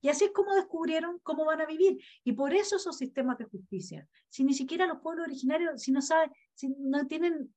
Y 0.00 0.08
así 0.10 0.26
es 0.26 0.30
como 0.32 0.54
descubrieron 0.54 1.18
cómo 1.22 1.44
van 1.44 1.60
a 1.60 1.66
vivir. 1.66 1.98
Y 2.22 2.32
por 2.32 2.52
eso 2.52 2.76
esos 2.76 2.96
sistemas 2.96 3.38
de 3.38 3.46
justicia. 3.46 4.06
Si 4.28 4.44
ni 4.44 4.54
siquiera 4.54 4.86
los 4.86 5.00
pueblos 5.00 5.26
originarios, 5.26 5.82
si 5.82 5.90
no 5.90 6.02
saben, 6.02 6.30
si 6.54 6.68
no 6.68 7.06
tienen, 7.06 7.52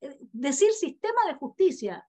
eh, 0.00 0.18
decir 0.32 0.70
sistema 0.72 1.20
de 1.28 1.34
justicia 1.34 2.06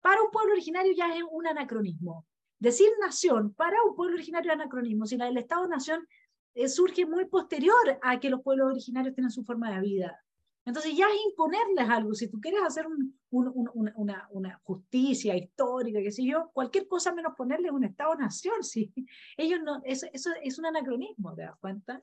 para 0.00 0.22
un 0.22 0.30
pueblo 0.30 0.52
originario 0.52 0.92
ya 0.92 1.14
es 1.14 1.22
un 1.30 1.46
anacronismo. 1.46 2.26
Decir 2.58 2.88
nación 3.00 3.54
para 3.54 3.82
un 3.82 3.94
pueblo 3.94 4.14
originario 4.14 4.50
es 4.50 4.54
anacronismo. 4.54 5.06
Si 5.06 5.16
el 5.16 5.36
Estado-nación 5.38 6.06
eh, 6.54 6.68
surge 6.68 7.06
muy 7.06 7.26
posterior 7.26 7.98
a 8.02 8.20
que 8.20 8.30
los 8.30 8.42
pueblos 8.42 8.72
originarios 8.72 9.14
tienen 9.14 9.30
su 9.30 9.44
forma 9.44 9.74
de 9.74 9.80
vida. 9.80 10.24
Entonces 10.64 10.94
ya 10.96 11.06
es 11.06 11.20
imponerles 11.30 11.88
algo. 11.88 12.14
Si 12.14 12.28
tú 12.28 12.40
quieres 12.40 12.62
hacer 12.62 12.86
una, 13.30 14.28
una, 14.30 14.60
justicia 14.62 15.34
histórica, 15.36 16.00
qué 16.00 16.12
sé 16.12 16.24
yo, 16.24 16.50
cualquier 16.52 16.86
cosa 16.86 17.12
menos 17.12 17.34
ponerles 17.36 17.72
un 17.72 17.84
Estado-nación. 17.84 18.62
¿sí? 18.62 18.92
Ellos 19.36 19.60
no, 19.64 19.80
eso, 19.84 20.06
eso, 20.12 20.30
es 20.42 20.58
un 20.58 20.66
anacronismo, 20.66 21.34
¿te 21.34 21.42
das 21.42 21.56
cuenta? 21.60 22.02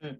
Mm. 0.00 0.16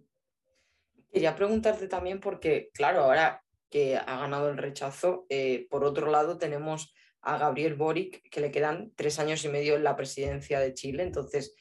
Quería 1.10 1.34
preguntarte 1.34 1.88
también 1.88 2.20
porque, 2.20 2.70
claro, 2.75 3.00
ahora 3.00 3.42
que 3.70 3.96
ha 3.96 4.18
ganado 4.18 4.50
el 4.50 4.58
rechazo, 4.58 5.26
eh, 5.28 5.66
por 5.70 5.84
otro 5.84 6.10
lado 6.10 6.37
tenemos 6.37 6.94
a 7.22 7.38
Gabriel 7.38 7.75
Boric, 7.75 8.28
que 8.30 8.40
le 8.40 8.50
quedan 8.50 8.92
tres 8.94 9.18
años 9.18 9.44
y 9.44 9.48
medio 9.48 9.76
en 9.76 9.84
la 9.84 9.96
presidencia 9.96 10.60
de 10.60 10.75
Chile. 10.75 11.02
Entonces, 11.02 11.54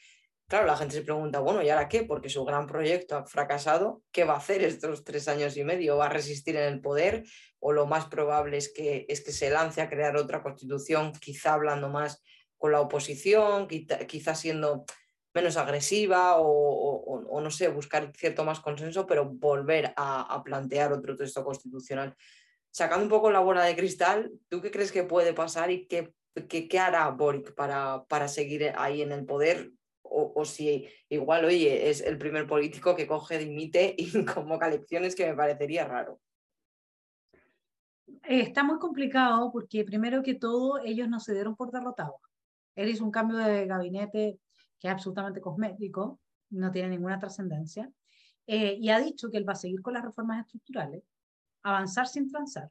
claro, 0.48 0.66
la 0.66 0.76
gente 0.76 0.96
se 0.96 1.02
pregunta, 1.02 1.40
bueno, 1.40 1.62
¿y 1.62 1.70
ahora 1.70 1.88
qué? 1.88 2.02
Porque 2.02 2.28
su 2.28 2.44
gran 2.44 2.66
proyecto 2.66 3.16
ha 3.16 3.24
fracasado, 3.24 4.02
¿qué 4.10 4.24
va 4.24 4.34
a 4.34 4.38
hacer 4.38 4.64
estos 4.64 5.04
tres 5.04 5.28
años 5.28 5.56
y 5.56 5.64
medio? 5.64 5.96
¿Va 5.96 6.06
a 6.06 6.10
resistir 6.10 6.56
en 6.56 6.72
el 6.72 6.80
poder? 6.80 7.24
¿O 7.60 7.72
lo 7.72 7.86
más 7.86 8.06
probable 8.06 8.56
es 8.56 8.72
que, 8.72 9.06
es 9.08 9.22
que 9.22 9.32
se 9.32 9.50
lance 9.50 9.80
a 9.80 9.88
crear 9.88 10.16
otra 10.16 10.42
constitución, 10.42 11.12
quizá 11.12 11.54
hablando 11.54 11.88
más 11.88 12.22
con 12.56 12.72
la 12.72 12.80
oposición, 12.80 13.68
quizá, 13.68 14.34
siendo 14.34 14.84
menos 15.32 15.56
agresiva 15.56 16.36
o, 16.38 17.40
no 17.40 17.50
sé, 17.50 17.68
buscar 17.68 18.10
cierto 18.16 18.44
más 18.44 18.58
consenso, 18.58 19.06
pero 19.06 19.26
volver 19.26 19.92
a 19.96 20.42
plantear 20.44 20.92
otro 20.92 21.14
texto 21.14 21.44
constitucional? 21.44 22.16
sacando 22.70 23.04
un 23.04 23.10
poco 23.10 23.30
la 23.30 23.40
bola 23.40 23.64
de 23.64 23.76
cristal, 23.76 24.30
¿tú 24.48 24.60
qué 24.60 24.70
crees 24.70 24.92
que 24.92 25.02
puede 25.02 25.34
pasar 25.34 25.70
y 25.70 25.86
qué, 25.86 26.12
qué, 26.48 26.78
hará 26.78 27.08
Boric 27.10 27.54
para, 27.54 28.04
para 28.04 28.28
seguir 28.28 28.72
ahí 28.76 29.02
en 29.02 29.12
el 29.12 29.24
poder? 29.24 29.72
O, 30.38 30.44
si 30.44 30.88
igual, 31.08 31.44
oye, 31.44 31.90
es 31.90 32.00
el 32.00 32.16
primer 32.16 32.46
político 32.46 32.94
que 32.94 33.06
coge, 33.06 33.38
dimite 33.38 33.94
y 33.98 34.24
convoca 34.24 34.68
elecciones, 34.68 35.14
que 35.16 35.26
me 35.26 35.34
parecería 35.34 35.84
raro. 35.84 36.20
Eh, 38.06 38.40
está 38.40 38.62
muy 38.62 38.78
complicado 38.78 39.50
porque 39.52 39.84
primero 39.84 40.22
que 40.22 40.34
todo 40.34 40.78
ellos 40.78 41.08
no 41.08 41.18
se 41.18 41.34
dieron 41.34 41.56
por 41.56 41.70
derrotados. 41.70 42.20
Él 42.76 42.88
hizo 42.88 43.04
un 43.04 43.10
cambio 43.10 43.38
de 43.38 43.66
gabinete 43.66 44.38
que 44.78 44.86
es 44.86 44.92
absolutamente 44.92 45.40
cosmético, 45.40 46.20
no 46.50 46.70
tiene 46.70 46.90
ninguna 46.90 47.18
trascendencia, 47.18 47.90
eh, 48.46 48.78
y 48.80 48.90
ha 48.90 49.00
dicho 49.00 49.30
que 49.30 49.36
él 49.36 49.48
va 49.48 49.54
a 49.54 49.56
seguir 49.56 49.82
con 49.82 49.94
las 49.94 50.04
reformas 50.04 50.40
estructurales, 50.44 51.02
avanzar 51.62 52.06
sin 52.06 52.30
transar. 52.30 52.70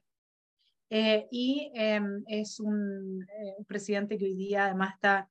Eh, 0.90 1.28
y 1.30 1.70
em, 1.74 2.24
es 2.26 2.58
un, 2.60 3.22
eh, 3.22 3.54
un, 3.58 3.64
presidente 3.66 4.16
que 4.16 4.24
hoy 4.24 4.34
día 4.34 4.64
además 4.64 4.94
está, 4.94 5.28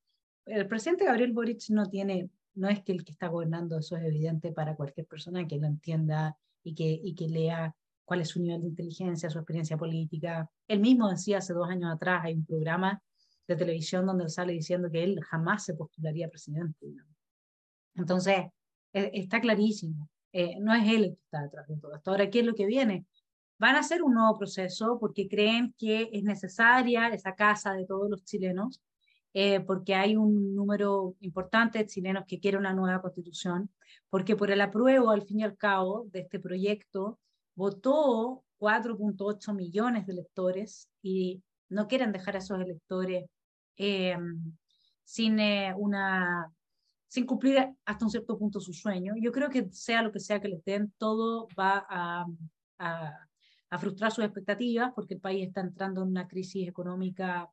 el 0.47 0.67
presidente 0.67 1.05
Gabriel 1.05 1.33
Boric 1.33 1.69
no 1.69 1.85
tiene, 1.87 2.29
no 2.55 2.69
es 2.69 2.83
que 2.83 2.91
el 2.91 3.03
que 3.03 3.11
está 3.11 3.27
gobernando, 3.27 3.77
eso 3.77 3.95
es 3.97 4.03
evidente 4.03 4.51
para 4.51 4.75
cualquier 4.75 5.05
persona 5.05 5.47
que 5.47 5.57
lo 5.57 5.67
entienda 5.67 6.37
y 6.63 6.73
que, 6.73 6.99
y 7.03 7.15
que 7.15 7.27
lea 7.27 7.75
cuál 8.05 8.21
es 8.21 8.29
su 8.29 8.41
nivel 8.41 8.61
de 8.61 8.67
inteligencia, 8.67 9.29
su 9.29 9.39
experiencia 9.39 9.77
política. 9.77 10.49
Él 10.67 10.79
mismo 10.79 11.09
decía 11.09 11.39
hace 11.39 11.53
dos 11.53 11.69
años 11.69 11.93
atrás, 11.93 12.21
hay 12.23 12.33
un 12.33 12.45
programa 12.45 13.01
de 13.47 13.55
televisión 13.55 14.05
donde 14.05 14.29
sale 14.29 14.53
diciendo 14.53 14.89
que 14.91 15.03
él 15.03 15.19
jamás 15.23 15.65
se 15.65 15.73
postularía 15.73 16.29
presidente. 16.29 16.87
Entonces, 17.95 18.45
e, 18.93 19.11
está 19.13 19.39
clarísimo, 19.41 20.09
eh, 20.31 20.59
no 20.59 20.73
es 20.73 20.87
él 20.87 21.03
el 21.03 21.15
que 21.15 21.21
está 21.23 21.41
detrás 21.43 21.67
de 21.67 21.77
todo 21.77 21.95
esto. 21.95 22.11
Ahora, 22.11 22.29
¿qué 22.29 22.39
es 22.39 22.45
lo 22.45 22.55
que 22.55 22.65
viene? 22.65 23.05
van 23.59 23.75
a 23.75 23.79
hacer 23.79 24.03
un 24.03 24.13
nuevo 24.13 24.37
proceso 24.37 24.97
porque 24.99 25.27
creen 25.27 25.73
que 25.77 26.09
es 26.11 26.23
necesaria 26.23 27.07
esa 27.09 27.35
casa 27.35 27.73
de 27.73 27.85
todos 27.85 28.09
los 28.09 28.23
chilenos, 28.23 28.81
eh, 29.39 29.59
porque 29.59 29.93
hay 29.93 30.15
un 30.15 30.55
número 30.55 31.15
importante 31.19 31.77
de 31.77 31.85
chilenos 31.85 32.23
que 32.27 32.39
quieren 32.39 32.61
una 32.61 32.73
nueva 32.73 33.03
constitución, 33.03 33.69
porque 34.09 34.35
por 34.35 34.49
el 34.49 34.59
apruebo, 34.61 35.11
al 35.11 35.21
fin 35.21 35.41
y 35.41 35.43
al 35.43 35.55
cabo, 35.55 36.07
de 36.11 36.21
este 36.21 36.39
proyecto, 36.39 37.19
votó 37.53 38.43
4.8 38.57 39.53
millones 39.53 40.07
de 40.07 40.13
electores 40.13 40.89
y 41.03 41.43
no 41.69 41.87
quieren 41.87 42.11
dejar 42.11 42.33
a 42.33 42.39
esos 42.39 42.59
electores 42.59 43.25
eh, 43.77 44.17
sin, 45.03 45.39
eh, 45.39 45.71
una, 45.77 46.51
sin 47.07 47.27
cumplir 47.27 47.75
hasta 47.85 48.05
un 48.05 48.09
cierto 48.09 48.39
punto 48.39 48.59
su 48.59 48.73
sueño. 48.73 49.13
Yo 49.21 49.31
creo 49.31 49.51
que 49.51 49.69
sea 49.71 50.01
lo 50.01 50.11
que 50.11 50.19
sea 50.19 50.41
que 50.41 50.47
les 50.47 50.65
den, 50.65 50.91
todo 50.97 51.47
va 51.55 51.85
a, 51.87 52.25
a 52.79 53.27
a 53.69 53.77
frustrar 53.77 54.11
sus 54.11 54.23
expectativas 54.23 54.93
porque 54.95 55.15
el 55.15 55.19
país 55.19 55.47
está 55.47 55.61
entrando 55.61 56.01
en 56.01 56.09
una 56.09 56.27
crisis 56.27 56.67
económica 56.67 57.49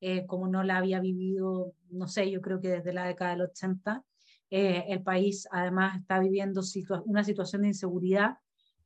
eh, 0.00 0.26
como 0.26 0.48
no 0.48 0.62
la 0.62 0.78
había 0.78 1.00
vivido, 1.00 1.72
no 1.90 2.08
sé, 2.08 2.30
yo 2.30 2.40
creo 2.40 2.60
que 2.60 2.68
desde 2.68 2.92
la 2.92 3.06
década 3.06 3.32
del 3.32 3.42
80. 3.42 4.04
Eh, 4.50 4.84
el 4.88 5.02
país 5.02 5.48
además 5.50 5.98
está 6.00 6.20
viviendo 6.20 6.60
una 7.04 7.24
situación 7.24 7.62
de 7.62 7.68
inseguridad 7.68 8.38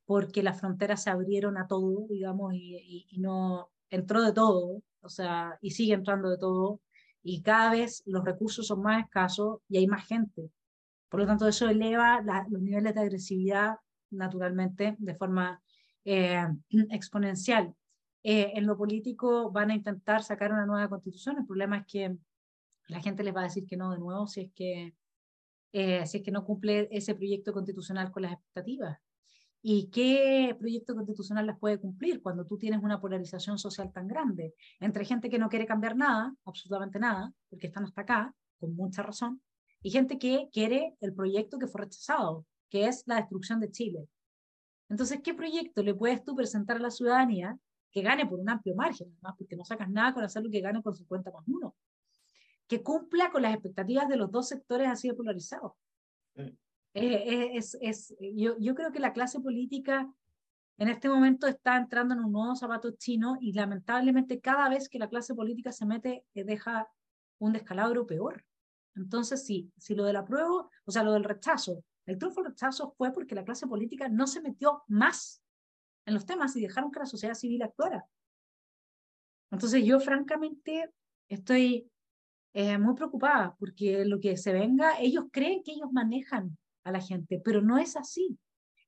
porque 0.05 0.43
las 0.43 0.59
fronteras 0.59 1.03
se 1.03 1.11
abrieron 1.11 1.57
a 1.57 1.67
todo, 1.67 2.07
digamos, 2.09 2.53
y, 2.53 3.07
y, 3.09 3.19
no 3.19 3.69
entró 3.89 4.23
de 4.23 4.33
todo, 4.33 4.81
o 5.01 5.09
sea, 5.09 5.57
y 5.61 5.71
sigue 5.71 5.93
entrando 5.93 6.29
de 6.29 6.37
todo, 6.37 6.81
y 7.23 7.41
cada 7.43 7.71
vez 7.71 8.03
los 8.05 8.25
recursos 8.25 8.67
son 8.67 8.81
más 8.81 9.03
escasos 9.03 9.59
y 9.69 9.77
hay 9.77 9.87
más 9.87 10.07
gente. 10.07 10.51
Por 11.09 11.19
lo 11.21 11.27
tanto, 11.27 11.47
eso 11.47 11.69
eleva 11.69 12.21
los 12.49 12.61
niveles 12.61 12.95
de 12.95 13.01
agresividad 13.01 13.75
naturalmente 14.09 14.95
de 14.97 15.15
forma 15.15 15.61
eh, 16.05 16.47
exponencial. 16.89 17.73
Eh, 18.23 18.51
en 18.55 18.67
lo 18.67 18.77
político 18.77 19.51
van 19.51 19.71
a 19.71 19.75
intentar 19.75 20.23
sacar 20.23 20.51
una 20.51 20.65
nueva 20.65 20.89
constitución. 20.89 21.37
El 21.39 21.45
problema 21.45 21.77
es 21.77 21.85
que 21.87 22.17
la 22.87 22.99
gente 23.01 23.23
les 23.23 23.35
va 23.35 23.41
a 23.41 23.45
decir 23.45 23.65
que 23.65 23.77
no 23.77 23.91
de 23.91 23.99
nuevo 23.99 24.27
si 24.27 24.41
es 24.41 24.51
que, 24.53 24.95
eh, 25.71 26.05
si 26.05 26.17
es 26.17 26.23
que 26.23 26.31
no 26.31 26.45
cumple 26.45 26.87
ese 26.91 27.15
proyecto 27.15 27.53
constitucional 27.53 28.11
con 28.11 28.23
las 28.23 28.33
expectativas. 28.33 28.99
¿Y 29.63 29.89
qué 29.91 30.55
proyecto 30.59 30.95
constitucional 30.95 31.45
las 31.45 31.59
puede 31.59 31.79
cumplir 31.79 32.21
cuando 32.21 32.45
tú 32.45 32.57
tienes 32.57 32.81
una 32.81 32.99
polarización 32.99 33.59
social 33.59 33.91
tan 33.91 34.07
grande 34.07 34.55
entre 34.79 35.05
gente 35.05 35.29
que 35.29 35.37
no 35.37 35.49
quiere 35.49 35.67
cambiar 35.67 35.95
nada, 35.95 36.35
absolutamente 36.45 36.99
nada, 36.99 37.31
porque 37.49 37.67
están 37.67 37.83
hasta 37.83 38.01
acá, 38.01 38.35
con 38.59 38.75
mucha 38.75 39.03
razón, 39.03 39.41
y 39.83 39.91
gente 39.91 40.17
que 40.17 40.49
quiere 40.51 40.95
el 40.99 41.13
proyecto 41.13 41.59
que 41.59 41.67
fue 41.67 41.81
rechazado, 41.81 42.45
que 42.69 42.87
es 42.87 43.03
la 43.05 43.17
destrucción 43.17 43.59
de 43.59 43.69
Chile, 43.69 44.07
entonces, 44.91 45.21
¿qué 45.23 45.33
proyecto 45.33 45.83
le 45.83 45.95
puedes 45.95 46.21
tú 46.25 46.35
presentar 46.35 46.75
a 46.75 46.81
la 46.81 46.91
ciudadanía 46.91 47.57
que 47.91 48.01
gane 48.01 48.25
por 48.25 48.39
un 48.39 48.49
amplio 48.49 48.75
margen, 48.75 49.09
además, 49.13 49.35
porque 49.37 49.55
no 49.55 49.65
sacas 49.65 49.89
nada 49.89 50.13
con 50.13 50.23
hacer 50.23 50.43
lo 50.43 50.49
que 50.49 50.61
gane 50.61 50.81
con 50.81 50.95
50 50.95 51.31
más 51.31 51.43
uno? 51.47 51.75
Que 52.67 52.81
cumpla 52.81 53.31
con 53.31 53.41
las 53.41 53.53
expectativas 53.53 54.07
de 54.07 54.15
los 54.15 54.31
dos 54.31 54.47
sectores 54.47 54.87
así 54.87 55.09
de 55.09 55.13
polarizados. 55.13 55.73
Mm. 56.35 56.47
Eh, 56.93 57.57
es, 57.57 57.77
es, 57.81 58.15
yo, 58.35 58.57
yo 58.59 58.75
creo 58.75 58.91
que 58.91 58.99
la 58.99 59.13
clase 59.13 59.39
política 59.39 60.11
en 60.77 60.89
este 60.89 61.09
momento 61.09 61.47
está 61.47 61.77
entrando 61.77 62.15
en 62.15 62.21
un 62.21 62.31
nuevo 62.31 62.55
zapato 62.55 62.91
chino 62.91 63.37
y 63.39 63.53
lamentablemente 63.53 64.41
cada 64.41 64.67
vez 64.67 64.89
que 64.89 64.99
la 64.99 65.09
clase 65.09 65.35
política 65.35 65.71
se 65.71 65.85
mete 65.85 66.25
eh, 66.33 66.43
deja 66.43 66.89
un 67.39 67.53
descalabro 67.53 68.07
peor. 68.07 68.43
Entonces, 68.95 69.45
sí, 69.45 69.71
si 69.77 69.95
lo 69.95 70.03
del 70.03 70.15
apruebo, 70.15 70.69
o 70.85 70.91
sea, 70.91 71.03
lo 71.03 71.13
del 71.13 71.23
rechazo, 71.23 71.83
el 72.05 72.17
triunfo 72.17 72.43
rechazo 72.43 72.93
fue 72.97 73.11
porque 73.13 73.35
la 73.35 73.43
clase 73.43 73.67
política 73.67 74.09
no 74.09 74.27
se 74.27 74.41
metió 74.41 74.83
más 74.87 75.41
en 76.05 76.13
los 76.13 76.25
temas 76.25 76.55
y 76.55 76.61
dejaron 76.61 76.91
que 76.91 76.99
la 76.99 77.05
sociedad 77.05 77.35
civil 77.35 77.61
actuara. 77.63 78.05
Entonces 79.51 79.83
yo 79.83 79.99
francamente 79.99 80.89
estoy 81.29 81.89
eh, 82.53 82.77
muy 82.77 82.95
preocupada 82.95 83.55
porque 83.59 84.05
lo 84.05 84.19
que 84.19 84.37
se 84.37 84.53
venga, 84.53 84.99
ellos 84.99 85.25
creen 85.31 85.63
que 85.63 85.71
ellos 85.71 85.91
manejan 85.91 86.57
a 86.83 86.91
la 86.91 87.01
gente, 87.01 87.41
pero 87.43 87.61
no 87.61 87.77
es 87.77 87.95
así. 87.95 88.37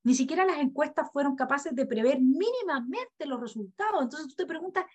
Ni 0.03 0.15
siquiera 0.15 0.45
las 0.45 0.57
encuestas 0.57 1.11
fueron 1.11 1.35
capaces 1.35 1.73
de 1.75 1.85
prever 1.85 2.19
mínimamente 2.19 3.25
los 3.25 3.39
resultados. 3.39 4.01
Entonces 4.01 4.27
tú 4.27 4.35
te 4.35 4.45
preguntas, 4.45 4.85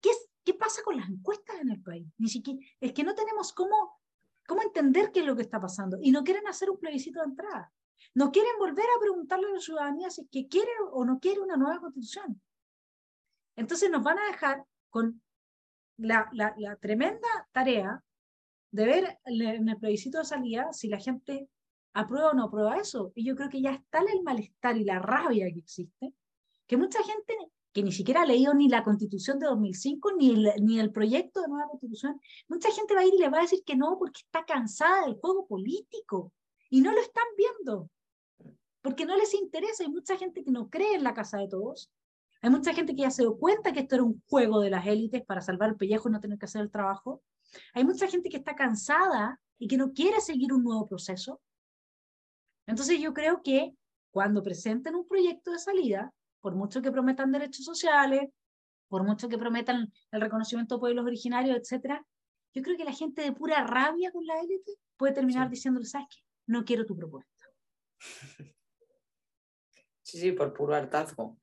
¿qué, 0.00 0.10
qué 0.44 0.54
pasa 0.54 0.82
con 0.82 0.96
las 0.96 1.08
encuestas 1.08 1.60
en 1.60 1.70
el 1.70 1.82
país? 1.82 2.06
Ni 2.18 2.28
siquiera, 2.28 2.58
es 2.80 2.92
que 2.92 3.04
no 3.04 3.14
tenemos 3.14 3.52
cómo 3.52 3.98
cómo 4.48 4.62
entender 4.62 5.12
qué 5.12 5.20
es 5.20 5.26
lo 5.26 5.36
que 5.36 5.42
está 5.42 5.60
pasando. 5.60 5.98
Y 6.00 6.10
no 6.10 6.24
quieren 6.24 6.48
hacer 6.48 6.70
un 6.70 6.78
plebiscito 6.78 7.20
de 7.20 7.26
entrada. 7.26 7.70
No 8.14 8.30
quieren 8.30 8.52
volver 8.58 8.84
a 8.84 9.00
preguntarle 9.00 9.46
a 9.46 9.54
la 9.54 9.60
ciudadanía 9.60 10.10
si 10.10 10.22
es 10.22 10.46
quiere 10.48 10.70
o 10.92 11.04
no 11.04 11.18
quiere 11.18 11.40
una 11.40 11.56
nueva 11.56 11.80
constitución. 11.80 12.40
Entonces 13.56 13.90
nos 13.90 14.02
van 14.02 14.18
a 14.18 14.26
dejar 14.26 14.64
con 14.90 15.20
la, 15.96 16.30
tremenda 16.80 17.28
tarea 17.52 18.02
de 18.70 18.84
ver 18.86 19.18
en 19.24 19.68
el 19.68 19.78
plebiscito 19.78 20.18
de 20.18 20.24
salida 20.24 20.72
si 20.72 20.88
la 20.88 20.98
gente 20.98 21.48
aprueba 21.92 22.30
o 22.30 22.34
no 22.34 22.44
aprueba 22.44 22.76
eso. 22.76 23.12
Y 23.14 23.24
yo 23.24 23.34
creo 23.34 23.48
que 23.48 23.60
ya 23.60 23.72
está 23.72 24.00
el 24.00 24.22
malestar 24.22 24.76
y 24.76 24.84
la 24.84 24.98
rabia 24.98 25.50
que 25.52 25.58
existe, 25.58 26.14
que 26.66 26.76
mucha 26.76 27.02
gente 27.02 27.34
que 27.72 27.82
ni 27.82 27.92
siquiera 27.92 28.22
ha 28.22 28.26
leído 28.26 28.54
ni 28.54 28.68
la 28.68 28.82
constitución 28.82 29.38
de 29.38 29.46
2005 29.46 30.12
ni 30.12 30.30
el, 30.30 30.64
ni 30.64 30.80
el 30.80 30.90
proyecto 30.90 31.42
de 31.42 31.48
nueva 31.48 31.68
constitución, 31.68 32.20
mucha 32.48 32.70
gente 32.72 32.94
va 32.94 33.00
a 33.00 33.04
ir 33.04 33.14
y 33.14 33.18
le 33.18 33.28
va 33.28 33.38
a 33.38 33.42
decir 33.42 33.62
que 33.64 33.76
no 33.76 33.96
porque 33.98 34.20
está 34.20 34.44
cansada 34.44 35.04
del 35.04 35.16
juego 35.16 35.46
político 35.46 36.32
y 36.70 36.80
no 36.80 36.92
lo 36.92 37.00
están 37.00 37.24
viendo, 37.36 37.90
porque 38.82 39.06
no 39.06 39.16
les 39.16 39.34
interesa. 39.34 39.84
Hay 39.84 39.90
mucha 39.90 40.16
gente 40.16 40.44
que 40.44 40.50
no 40.50 40.68
cree 40.68 40.94
en 40.94 41.04
la 41.04 41.14
casa 41.14 41.38
de 41.38 41.48
todos. 41.48 41.90
Hay 42.40 42.50
mucha 42.50 42.72
gente 42.72 42.94
que 42.94 43.02
ya 43.02 43.10
se 43.10 43.22
dio 43.22 43.36
cuenta 43.38 43.72
que 43.72 43.80
esto 43.80 43.96
era 43.96 44.04
un 44.04 44.22
juego 44.28 44.60
de 44.60 44.70
las 44.70 44.86
élites 44.86 45.24
para 45.24 45.40
salvar 45.40 45.70
el 45.70 45.76
pellejo 45.76 46.08
y 46.08 46.12
no 46.12 46.20
tener 46.20 46.38
que 46.38 46.44
hacer 46.44 46.62
el 46.62 46.70
trabajo. 46.70 47.22
Hay 47.74 47.84
mucha 47.84 48.06
gente 48.06 48.28
que 48.28 48.36
está 48.36 48.54
cansada 48.54 49.40
y 49.58 49.66
que 49.66 49.76
no 49.76 49.92
quiere 49.92 50.20
seguir 50.20 50.52
un 50.52 50.62
nuevo 50.62 50.86
proceso. 50.86 51.40
Entonces 52.66 53.00
yo 53.00 53.12
creo 53.12 53.42
que 53.42 53.74
cuando 54.10 54.42
presenten 54.42 54.94
un 54.94 55.06
proyecto 55.08 55.50
de 55.50 55.58
salida, 55.58 56.12
por 56.40 56.54
mucho 56.54 56.80
que 56.80 56.92
prometan 56.92 57.32
derechos 57.32 57.64
sociales, 57.64 58.30
por 58.88 59.04
mucho 59.04 59.28
que 59.28 59.38
prometan 59.38 59.92
el 60.12 60.20
reconocimiento 60.20 60.76
de 60.76 60.80
pueblos 60.80 61.04
originarios, 61.04 61.56
etcétera, 61.56 62.04
yo 62.54 62.62
creo 62.62 62.76
que 62.76 62.84
la 62.84 62.92
gente 62.92 63.22
de 63.22 63.32
pura 63.32 63.64
rabia 63.64 64.10
con 64.12 64.24
la 64.26 64.40
élite 64.40 64.72
puede 64.96 65.12
terminar 65.12 65.50
diciéndole, 65.50 65.86
¿sabes 65.86 66.08
qué? 66.10 66.27
No 66.48 66.64
quiero 66.64 66.84
tu 66.84 66.96
propuesta. 66.96 67.46
Sí, 70.02 70.18
sí, 70.18 70.32
por 70.32 70.54
puro 70.54 70.74
hartazgo. 70.74 71.38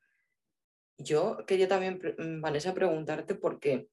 Yo 0.98 1.38
quería 1.46 1.68
también, 1.68 2.00
mm, 2.18 2.41
Vanessa, 2.41 2.74
preguntarte 2.74 3.36
porque, 3.36 3.88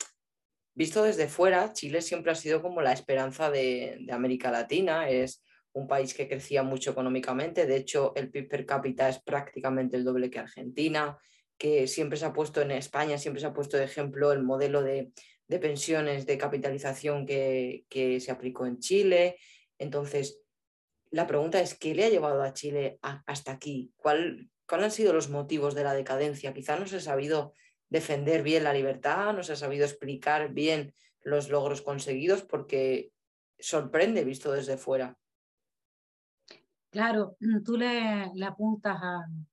visto 0.74 1.02
desde 1.02 1.28
fuera, 1.28 1.74
Chile 1.74 2.00
siempre 2.00 2.32
ha 2.32 2.34
sido 2.34 2.62
como 2.62 2.80
la 2.80 2.92
esperanza 2.92 3.50
de, 3.50 3.98
de 4.00 4.12
América 4.12 4.50
Latina, 4.50 5.10
es 5.10 5.44
un 5.74 5.86
país 5.86 6.14
que 6.14 6.28
crecía 6.28 6.62
mucho 6.62 6.90
económicamente, 6.90 7.66
de 7.66 7.76
hecho 7.76 8.12
el 8.16 8.30
PIB 8.30 8.48
per 8.48 8.66
cápita 8.66 9.08
es 9.08 9.22
prácticamente 9.22 9.96
el 9.96 10.04
doble 10.04 10.30
que 10.30 10.38
Argentina, 10.38 11.18
que 11.62 11.86
siempre 11.86 12.18
se 12.18 12.24
ha 12.24 12.32
puesto 12.32 12.60
en 12.60 12.72
España, 12.72 13.18
siempre 13.18 13.40
se 13.40 13.46
ha 13.46 13.52
puesto 13.52 13.76
de 13.76 13.84
ejemplo 13.84 14.32
el 14.32 14.42
modelo 14.42 14.82
de, 14.82 15.12
pensiones 15.60 16.26
de 16.26 16.36
capitalización 16.36 17.24
que, 17.24 17.84
se 18.20 18.32
aplicó 18.32 18.66
en 18.66 18.80
Chile. 18.80 19.36
Entonces, 19.78 20.41
la 21.12 21.26
pregunta 21.26 21.60
es, 21.60 21.78
¿qué 21.78 21.94
le 21.94 22.06
ha 22.06 22.08
llevado 22.08 22.42
a 22.42 22.54
Chile 22.54 22.98
hasta 23.00 23.52
aquí? 23.52 23.92
¿Cuál, 23.96 24.50
¿Cuáles 24.66 24.86
han 24.86 24.90
sido 24.90 25.12
los 25.12 25.28
motivos 25.28 25.74
de 25.74 25.84
la 25.84 25.94
decadencia? 25.94 26.54
Quizá 26.54 26.78
no 26.78 26.86
se 26.86 26.96
ha 26.96 27.00
sabido 27.00 27.52
defender 27.90 28.42
bien 28.42 28.64
la 28.64 28.72
libertad, 28.72 29.34
no 29.34 29.42
se 29.42 29.52
ha 29.52 29.56
sabido 29.56 29.84
explicar 29.84 30.54
bien 30.54 30.94
los 31.22 31.50
logros 31.50 31.82
conseguidos 31.82 32.42
porque 32.42 33.12
sorprende 33.58 34.24
visto 34.24 34.50
desde 34.52 34.78
fuera. 34.78 35.16
Claro, 36.90 37.36
tú 37.64 37.76
le, 37.76 38.32
apuntas 38.42 38.98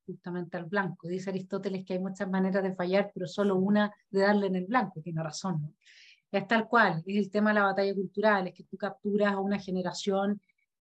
justamente 0.05 0.55
al 0.55 0.65
blanco. 0.65 1.09
Dice 1.09 1.29
Aristóteles 1.29 1.85
que 1.85 1.93
hay 1.93 1.99
muchas 1.99 2.29
maneras 2.29 2.63
de 2.63 2.73
fallar, 2.73 3.11
pero 3.13 3.27
solo 3.27 3.57
una 3.57 3.93
de 4.09 4.21
darle 4.21 4.47
en 4.47 4.55
el 4.55 4.65
blanco. 4.65 5.01
Tiene 5.01 5.21
razón. 5.21 5.75
Es 6.31 6.47
tal 6.47 6.67
cual, 6.67 7.03
es 7.05 7.17
el 7.17 7.31
tema 7.31 7.49
de 7.49 7.55
la 7.55 7.63
batalla 7.63 7.93
cultural, 7.93 8.47
es 8.47 8.53
que 8.53 8.63
tú 8.63 8.77
capturas 8.77 9.33
a 9.33 9.39
una 9.39 9.59
generación 9.59 10.39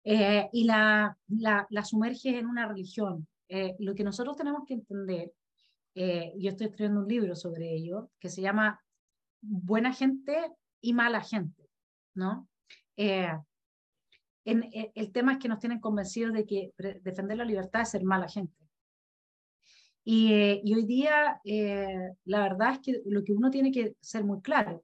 eh, 0.07 0.49
y 0.53 0.65
la, 0.65 1.17
la, 1.27 1.83
sumerges 1.83 2.35
en 2.35 2.45
una 2.45 2.67
religión. 2.67 3.27
Eh, 3.49 3.75
lo 3.79 3.95
que 3.95 4.03
nosotros 4.03 4.37
tenemos 4.37 4.63
que 4.65 4.75
entender, 4.75 5.33
eh, 5.95 6.31
yo 6.37 6.51
estoy 6.51 6.67
escribiendo 6.67 7.01
un 7.01 7.07
libro 7.07 7.35
sobre 7.35 7.73
ello, 7.73 8.11
que 8.19 8.29
se 8.29 8.41
llama 8.41 8.79
Buena 9.41 9.93
gente 9.93 10.51
y 10.79 10.93
mala 10.93 11.21
gente, 11.21 11.69
¿no? 12.13 12.47
en, 12.95 13.43
eh, 14.45 14.91
el 14.93 15.11
tema 15.11 15.33
es 15.33 15.39
que 15.39 15.49
nos 15.49 15.59
tienen 15.59 15.79
convencidos 15.79 16.33
de 16.33 16.45
que 16.45 16.71
defender 17.01 17.37
la 17.37 17.45
libertad 17.45 17.81
es 17.81 17.89
ser 17.89 18.03
mala 18.03 18.29
gente. 18.29 18.55
Y, 20.03 20.61
y 20.63 20.75
hoy 20.75 20.85
día, 20.85 21.41
la 22.25 22.41
verdad 22.41 22.73
es 22.73 22.79
que 22.79 23.01
lo 23.05 23.23
que 23.23 23.33
uno 23.33 23.49
tiene 23.49 23.71
que 23.71 23.95
ser 24.01 24.23
muy 24.23 24.39
claro 24.41 24.83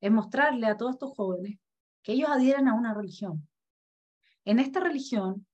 es 0.00 0.10
mostrarle 0.10 0.66
a 0.66 0.76
todos 0.78 0.94
estos 0.94 1.12
jóvenes 1.14 1.58
que 2.02 2.12
ellos 2.12 2.30
adhieren 2.30 2.68
a 2.68 2.74
una 2.74 2.94
religión. 2.94 3.46
En 4.44 4.58
esta 4.58 4.80
religión, 4.80 5.46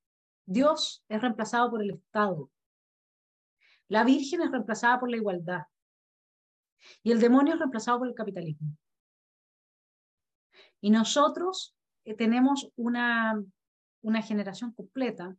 Dios 0.47 1.05
es 1.09 1.21
reemplazado 1.21 1.71
por 1.71 1.83
el 1.83 1.91
Estado. 1.91 2.51
La 3.89 4.05
Virgen 4.05 4.43
es 4.43 4.51
reemplazada 4.51 4.99
por 4.99 5.11
la 5.11 5.17
igualdad. 5.17 5.63
Y 7.03 7.13
el 7.13 7.21
demonio 7.21 7.55
es 7.55 7.59
reemplazado 7.59 7.99
por 7.99 8.09
el 8.09 8.15
capitalismo. 8.15 8.77
Y 10.81 10.91
nosotros 10.91 11.77
eh, 12.05 12.15
tenemos 12.15 12.71
una, 12.77 13.43
una 14.03 14.23
generación 14.23 14.73
completa 14.73 15.37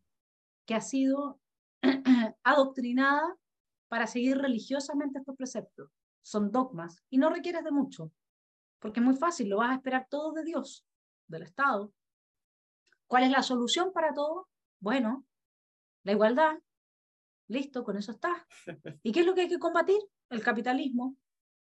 que 0.66 0.76
ha 0.76 0.82
sido 0.82 1.40
adoctrinada 2.44 3.36
para 3.88 4.08
seguir 4.08 4.38
religiosamente 4.38 5.20
estos 5.20 5.36
preceptos. 5.36 5.90
Son 6.22 6.52
dogmas 6.52 7.04
y 7.10 7.18
no 7.18 7.30
requieres 7.30 7.64
de 7.64 7.72
mucho, 7.72 8.12
porque 8.80 9.00
es 9.00 9.06
muy 9.06 9.16
fácil, 9.16 9.50
lo 9.50 9.58
vas 9.58 9.72
a 9.72 9.76
esperar 9.76 10.08
todo 10.10 10.32
de 10.34 10.44
Dios, 10.44 10.86
del 11.28 11.44
Estado. 11.44 11.92
¿Cuál 13.12 13.24
es 13.26 13.32
la 13.32 13.43
solución 13.43 13.91
para 13.91 14.13
todo? 14.13 14.47
Bueno, 14.80 15.26
la 16.04 16.13
igualdad. 16.13 16.54
Listo, 17.50 17.84
con 17.84 17.97
eso 17.97 18.13
está. 18.13 18.47
¿Y 19.04 19.12
qué 19.12 19.19
es 19.19 19.26
lo 19.26 19.36
que 19.36 19.41
hay 19.41 19.50
que 19.50 19.60
combatir? 19.60 20.00
El 20.30 20.41
capitalismo. 20.41 21.17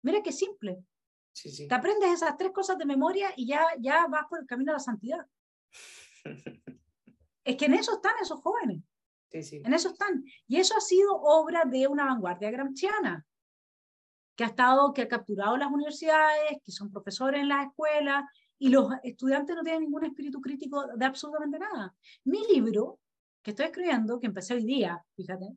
Mira 0.02 0.22
qué 0.22 0.34
simple. 0.34 0.84
Te 1.32 1.74
aprendes 1.74 2.12
esas 2.12 2.36
tres 2.36 2.52
cosas 2.52 2.78
de 2.78 2.86
memoria 2.86 3.32
y 3.38 3.48
ya, 3.48 3.66
ya 3.80 4.06
vas 4.08 4.26
por 4.30 4.42
el 4.42 4.48
camino 4.48 4.74
a 4.74 4.76
la 4.76 4.80
santidad. 4.80 5.26
es 7.46 7.56
que 7.56 7.66
en 7.68 7.74
eso 7.76 7.94
están 7.94 8.16
esos 8.22 8.42
jóvenes. 8.42 8.84
En 9.32 9.74
eso 9.74 9.92
están. 9.92 10.26
Y 10.46 10.58
eso 10.58 10.76
ha 10.76 10.82
sido 10.82 11.22
obra 11.22 11.64
de 11.64 11.88
una 11.88 12.04
vanguardia 12.04 12.52
gramsciana, 12.52 13.26
que 14.36 14.44
ha 14.44 14.48
estado, 14.48 14.92
que 14.92 15.04
ha 15.04 15.08
capturado 15.08 15.56
las 15.56 15.72
universidades, 15.72 16.58
que 16.66 16.72
son 16.74 16.92
profesores 16.92 17.40
en 17.40 17.48
las 17.48 17.68
escuelas, 17.68 18.26
y 18.60 18.70
los 18.70 18.92
estudiantes 19.04 19.56
no 19.56 19.64
tienen 19.64 19.84
ningún 19.84 20.06
espíritu 20.06 20.40
crítico 20.42 20.86
de 20.96 21.06
absolutamente 21.06 21.58
nada. 21.58 21.96
Mi 22.26 22.46
libro, 22.54 23.00
que 23.42 23.52
estoy 23.52 23.68
escribiendo, 23.68 24.20
que 24.20 24.28
empecé 24.28 24.54
hoy 24.54 24.66
día, 24.66 25.04
fíjate, 25.16 25.48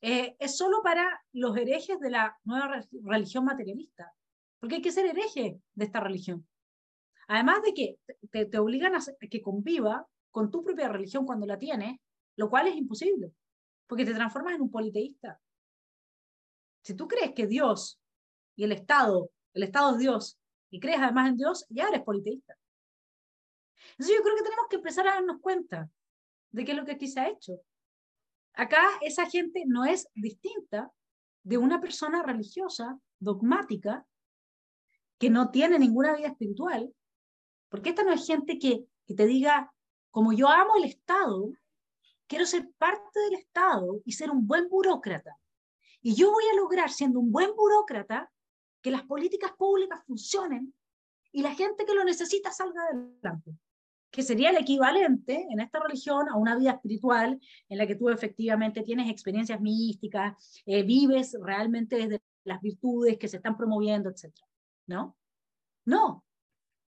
eh, 0.00 0.36
es 0.38 0.56
solo 0.56 0.82
para 0.82 1.20
los 1.32 1.56
herejes 1.56 1.98
de 2.00 2.10
la 2.10 2.38
nueva 2.44 2.80
religión 3.02 3.44
materialista 3.44 4.12
porque 4.58 4.76
hay 4.76 4.82
que 4.82 4.92
ser 4.92 5.06
hereje 5.06 5.60
de 5.74 5.84
esta 5.84 6.00
religión. 6.00 6.46
Además 7.28 7.62
de 7.62 7.74
que 7.74 7.98
te, 8.30 8.58
obligan 8.58 8.94
a 8.94 9.00
que 9.30 9.42
conviva 9.42 10.06
con 10.30 10.50
tu 10.50 10.64
propia 10.64 10.88
religión 10.88 11.26
cuando 11.26 11.46
la 11.46 11.58
tienes, 11.58 11.98
lo 12.36 12.48
cual 12.48 12.68
es 12.68 12.76
imposible, 12.76 13.32
porque 13.86 14.04
te 14.04 14.14
transformas 14.14 14.54
en 14.54 14.62
un 14.62 14.70
politeísta. 14.70 15.40
Si 16.82 16.94
tú 16.94 17.08
crees 17.08 17.32
que 17.32 17.46
Dios 17.46 18.00
y 18.54 18.64
el 18.64 18.72
Estado, 18.72 19.30
el 19.54 19.64
Estado 19.64 19.92
es 19.92 19.98
Dios, 19.98 20.38
y 20.70 20.80
crees 20.80 21.00
además 21.00 21.28
en 21.30 21.36
Dios, 21.36 21.66
ya 21.68 21.88
eres 21.88 22.02
politeísta. 22.02 22.56
Entonces 23.92 24.16
yo 24.16 24.22
creo 24.22 24.36
que 24.36 24.42
tenemos 24.42 24.66
que 24.68 24.76
empezar 24.76 25.06
a 25.06 25.14
darnos 25.14 25.40
cuenta 25.40 25.88
de 26.50 26.64
qué 26.64 26.72
es 26.72 26.76
lo 26.76 26.84
que 26.84 26.92
aquí 26.92 27.06
se 27.06 27.20
ha 27.20 27.28
hecho. 27.28 27.60
Acá 28.54 28.82
esa 29.02 29.28
gente 29.28 29.64
no 29.66 29.84
es 29.84 30.08
distinta 30.14 30.90
de 31.42 31.58
una 31.58 31.80
persona 31.80 32.22
religiosa, 32.22 32.98
dogmática, 33.18 34.06
que 35.18 35.30
no 35.30 35.50
tiene 35.50 35.78
ninguna 35.78 36.14
vida 36.16 36.28
espiritual, 36.28 36.92
porque 37.68 37.90
esta 37.90 38.02
no 38.02 38.12
es 38.12 38.26
gente 38.26 38.58
que, 38.58 38.84
que 39.06 39.14
te 39.14 39.26
diga, 39.26 39.72
como 40.10 40.32
yo 40.32 40.48
amo 40.48 40.76
el 40.76 40.84
Estado, 40.84 41.52
quiero 42.26 42.46
ser 42.46 42.68
parte 42.78 43.20
del 43.20 43.34
Estado 43.34 44.00
y 44.04 44.12
ser 44.12 44.30
un 44.30 44.46
buen 44.46 44.68
burócrata. 44.68 45.36
Y 46.00 46.14
yo 46.14 46.30
voy 46.30 46.44
a 46.52 46.56
lograr, 46.56 46.90
siendo 46.90 47.20
un 47.20 47.32
buen 47.32 47.54
burócrata, 47.54 48.30
que 48.86 48.92
las 48.92 49.02
políticas 49.02 49.50
públicas 49.58 50.00
funcionen 50.06 50.72
y 51.32 51.42
la 51.42 51.52
gente 51.56 51.84
que 51.84 51.92
lo 51.92 52.04
necesita 52.04 52.52
salga 52.52 52.84
adelante. 52.84 53.58
Que 54.12 54.22
sería 54.22 54.50
el 54.50 54.58
equivalente 54.58 55.44
en 55.50 55.58
esta 55.58 55.80
religión 55.80 56.28
a 56.28 56.36
una 56.36 56.54
vida 56.54 56.70
espiritual 56.70 57.40
en 57.68 57.78
la 57.78 57.86
que 57.88 57.96
tú 57.96 58.10
efectivamente 58.10 58.84
tienes 58.84 59.10
experiencias 59.10 59.60
místicas, 59.60 60.62
eh, 60.66 60.84
vives 60.84 61.36
realmente 61.42 61.96
desde 61.96 62.22
las 62.44 62.60
virtudes 62.62 63.18
que 63.18 63.26
se 63.26 63.38
están 63.38 63.56
promoviendo, 63.56 64.08
etc. 64.08 64.32
¿no? 64.86 65.16
No, 65.84 66.24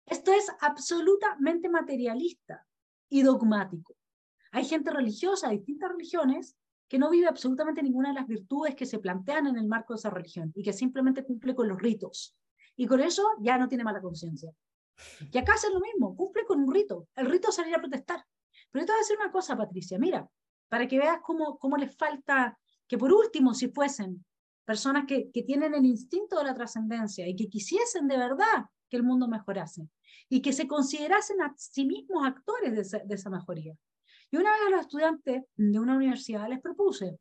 esto 0.07 0.33
es 0.33 0.47
absolutamente 0.61 1.69
materialista 1.69 2.65
y 3.09 3.23
dogmático. 3.23 3.97
Hay 4.53 4.65
gente 4.65 4.93
religiosa 4.93 5.49
de 5.49 5.57
distintas 5.57 5.91
religiones 5.91 6.57
que 6.91 6.99
no 6.99 7.09
vive 7.09 7.29
absolutamente 7.29 7.85
ninguna 7.85 8.09
de 8.09 8.17
las 8.17 8.27
virtudes 8.27 8.75
que 8.75 8.85
se 8.85 8.99
plantean 8.99 9.47
en 9.47 9.57
el 9.57 9.69
marco 9.69 9.95
de 9.95 9.99
esa 9.99 10.11
religión 10.11 10.53
y 10.57 10.65
que 10.65 10.73
simplemente 10.73 11.25
cumple 11.25 11.55
con 11.55 11.69
los 11.69 11.81
ritos. 11.81 12.37
Y 12.77 12.85
con 12.87 13.01
eso 13.01 13.23
ya 13.41 13.57
no 13.59 13.69
tiene 13.69 13.85
mala 13.85 14.01
conciencia. 14.01 14.51
Y 15.31 15.39
acá 15.39 15.55
es 15.55 15.73
lo 15.73 15.79
mismo, 15.79 16.17
cumple 16.17 16.45
con 16.45 16.61
un 16.61 16.75
rito. 16.75 17.07
El 17.15 17.27
rito 17.27 17.51
es 17.51 17.55
salir 17.55 17.77
a 17.77 17.79
protestar. 17.79 18.25
Pero 18.73 18.83
yo 18.83 18.87
te 18.87 18.93
voy 18.93 18.99
a 18.99 19.03
decir 19.03 19.17
una 19.21 19.31
cosa, 19.31 19.57
Patricia, 19.57 20.01
mira, 20.01 20.29
para 20.69 20.89
que 20.89 20.99
veas 20.99 21.21
cómo, 21.23 21.61
cómo 21.61 21.77
les 21.77 21.97
falta, 21.97 22.59
que 22.89 22.99
por 22.99 23.13
último, 23.13 23.55
si 23.55 23.69
fuesen 23.69 24.25
personas 24.65 25.05
que, 25.07 25.31
tienen 25.47 25.75
el 25.75 25.87
instinto 25.87 26.39
de 26.39 26.45
la 26.45 26.55
trascendencia 26.55 27.29
y 27.29 27.37
que 27.37 27.49
quisiesen 27.49 28.09
de 28.09 28.19
verdad 28.19 28.67
que 28.89 28.97
el 28.97 29.05
mundo 29.05 29.29
mejorase 29.29 29.89
y 30.29 30.43
que 30.43 30.53
se 30.53 30.67
considerasen 30.67 31.41
a 31.41 31.55
sí 31.57 31.85
mismos 31.85 32.27
actores 32.27 32.91
de 32.91 33.15
esa 33.15 33.31
mejoría. 33.31 33.77
Y 34.31 34.37
una 34.37 34.53
vez 34.53 34.61
a 34.67 34.71
los 34.71 34.81
estudiantes 34.83 35.45
de 35.57 35.79
una 35.79 35.97
universidad 35.97 36.49
les 36.49 36.61
propuse 36.61 37.19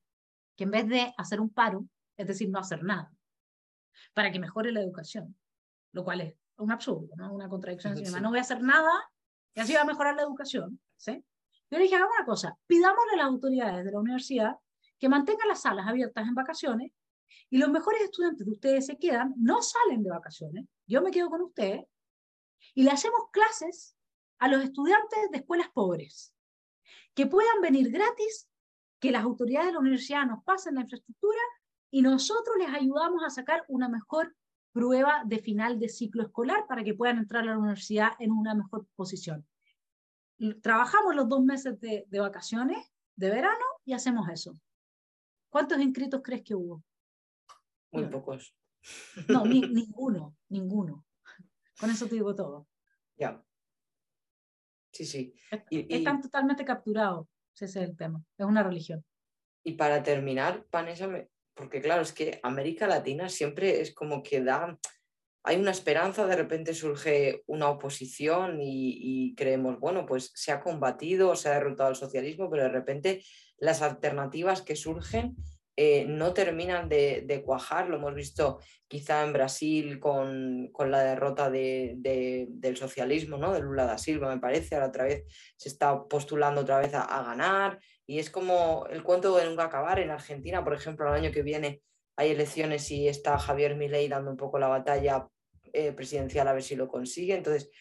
que 0.56 0.66
en 0.66 0.72
vez 0.72 0.88
de 0.88 1.14
hacer 1.18 1.40
un 1.40 1.50
paro, 1.50 1.86
es 2.18 2.28
decir, 2.28 2.50
no 2.50 2.60
hacer 2.60 2.84
nada, 2.84 3.12
para 4.14 4.32
que 4.32 4.40
mejore 4.40 4.72
la 4.72 4.82
educación, 4.82 5.36
lo 5.94 6.04
cual 6.04 6.22
es 6.22 6.36
un 6.58 6.72
absurdo, 6.72 7.10
¿no? 7.16 7.34
una 7.34 7.50
contradicción. 7.50 7.98
Sí. 7.98 8.04
No 8.22 8.30
voy 8.30 8.40
a 8.40 8.42
hacer 8.42 8.62
nada 8.62 8.92
y 9.56 9.60
así 9.60 9.74
va 9.74 9.82
a 9.82 9.86
mejorar 9.86 10.16
la 10.16 10.24
educación. 10.24 10.80
¿sí? 10.98 11.24
Yo 11.72 11.78
le 11.78 11.84
dije, 11.84 11.96
hagamos 11.96 12.16
una 12.18 12.26
cosa, 12.26 12.58
pidámosle 12.68 13.14
a 13.14 13.18
las 13.18 13.28
autoridades 13.28 13.86
de 13.86 13.92
la 13.92 14.00
universidad 14.00 14.56
que 15.00 15.10
mantengan 15.10 15.48
las 15.48 15.62
salas 15.62 15.88
abiertas 15.88 16.28
en 16.28 16.36
vacaciones 16.36 16.92
y 17.50 17.58
los 17.58 17.70
mejores 17.70 18.02
estudiantes 18.02 18.46
de 18.46 18.52
ustedes 18.52 18.86
se 18.86 18.98
quedan, 18.98 19.34
no 19.38 19.62
salen 19.62 20.04
de 20.04 20.10
vacaciones, 20.10 20.66
yo 20.86 21.02
me 21.02 21.12
quedo 21.12 21.30
con 21.30 21.42
ustedes 21.42 21.86
y 22.74 22.84
le 22.84 22.92
hacemos 22.92 23.22
clases 23.32 23.96
a 24.40 24.48
los 24.48 24.64
estudiantes 24.64 25.32
de 25.32 25.38
escuelas 25.38 25.70
pobres, 25.74 26.34
que 27.14 27.26
puedan 27.26 27.62
venir 27.62 27.92
gratis, 27.92 28.50
que 29.00 29.12
las 29.12 29.24
autoridades 29.24 29.68
de 29.68 29.74
la 29.74 29.80
universidad 29.80 30.26
nos 30.26 30.44
pasen 30.44 30.76
la 30.76 30.82
infraestructura 30.82 31.40
y 31.92 32.02
nosotros 32.02 32.56
les 32.58 32.70
ayudamos 32.70 33.24
a 33.24 33.30
sacar 33.30 33.64
una 33.68 33.90
mejor 33.90 34.36
prueba 34.72 35.24
de 35.26 35.40
final 35.40 35.80
de 35.80 35.90
ciclo 35.90 36.24
escolar 36.24 36.66
para 36.68 36.84
que 36.84 36.94
puedan 36.94 37.18
entrar 37.18 37.44
a 37.44 37.52
la 37.52 37.58
universidad 37.58 38.12
en 38.20 38.32
una 38.32 38.54
mejor 38.54 38.86
posición. 38.96 39.48
Trabajamos 40.62 41.16
los 41.16 41.28
dos 41.28 41.44
meses 41.44 41.80
de, 41.82 42.06
de 42.08 42.20
vacaciones, 42.20 42.94
de 43.16 43.30
verano, 43.30 43.66
y 43.84 43.94
hacemos 43.94 44.30
eso. 44.30 44.58
¿Cuántos 45.50 45.80
inscritos 45.80 46.22
crees 46.24 46.44
que 46.44 46.56
hubo? 46.56 46.84
Muy 47.92 48.06
pocos. 48.06 48.54
No, 49.28 49.46
ni, 49.46 49.62
ninguno, 49.68 50.38
ninguno. 50.50 51.06
Con 51.80 51.90
eso 51.90 52.08
te 52.08 52.16
digo 52.16 52.36
todo. 52.36 52.68
Ya. 53.18 53.44
Sí, 54.92 55.06
sí. 55.06 55.34
Y, 55.70 55.94
Están 55.96 56.22
totalmente 56.22 56.66
capturados, 56.66 57.28
ese 57.56 57.66
es 57.66 57.76
el 57.76 57.96
tema. 57.96 58.24
Es 58.38 58.46
una 58.46 58.64
religión. 58.64 59.04
Y 59.64 59.74
para 59.74 60.02
terminar, 60.04 60.66
Vanessa, 60.72 61.10
porque 61.54 61.82
claro, 61.82 62.02
es 62.02 62.14
que 62.14 62.40
América 62.44 62.88
Latina 62.88 63.30
siempre 63.30 63.82
es 63.82 63.94
como 63.94 64.24
que 64.24 64.42
da, 64.42 64.78
hay 65.44 65.58
una 65.58 65.72
esperanza, 65.72 66.26
de 66.26 66.36
repente 66.36 66.74
surge 66.74 67.44
una 67.46 67.70
oposición 67.70 68.62
y, 68.62 68.98
y, 68.98 69.36
creemos, 69.36 69.80
bueno, 69.80 70.06
pues 70.06 70.32
se 70.34 70.52
ha 70.52 70.62
combatido, 70.62 71.36
se 71.36 71.50
ha 71.50 71.54
derrotado 71.54 71.90
el 71.90 71.96
socialismo, 71.96 72.50
pero 72.50 72.64
de 72.64 72.70
repente 72.70 73.24
las 73.58 73.82
alternativas 73.82 74.62
que 74.62 74.76
surgen 74.76 75.36
eh, 75.82 76.04
no 76.06 76.34
terminan 76.34 76.90
de, 76.90 77.42
cuajar, 77.46 77.88
lo 77.88 77.96
hemos 77.96 78.14
visto 78.14 78.60
quizá 78.86 79.24
en 79.24 79.32
Brasil 79.32 79.98
con, 79.98 80.68
con 80.74 80.92
la 80.92 81.02
derrota 81.02 81.50
de, 81.50 81.94
de, 82.00 82.48
del 82.50 82.76
socialismo, 82.76 83.38
¿no? 83.38 83.54
de 83.54 83.62
Lula 83.62 83.86
da 83.86 83.98
Silva, 83.98 84.28
me 84.28 84.42
parece, 84.42 84.76
ahora 84.76 84.88
otra 84.88 85.06
vez 85.06 85.24
se 85.56 85.70
está 85.70 86.04
postulando 86.04 86.60
otra 86.60 86.80
vez 86.80 86.94
a, 86.94 87.04
a 87.04 87.24
ganar, 87.24 87.80
y 88.06 88.20
es 88.20 88.30
como 88.30 88.88
el 88.90 89.04
cuento 89.04 89.34
de 89.38 89.46
nunca 89.46 89.64
acabar. 89.64 90.00
En 90.00 90.12
Argentina, 90.12 90.66
por 90.66 90.74
ejemplo, 90.74 91.08
el 91.08 91.14
año 91.14 91.32
que 91.32 91.44
viene 91.44 91.82
hay 92.18 92.32
elecciones 92.32 92.92
y 92.92 93.08
está 93.08 93.40
Javier 93.40 93.78
Milei 93.78 94.10
dando 94.10 94.32
un 94.32 94.36
poco 94.36 94.60
la 94.60 94.68
batalla 94.68 95.30
eh, 95.72 95.94
presidencial 95.94 96.50
a 96.50 96.54
ver 96.54 96.64
si 96.64 96.76
lo 96.76 96.90
consigue. 96.90 97.36
Entonces, 97.36 97.72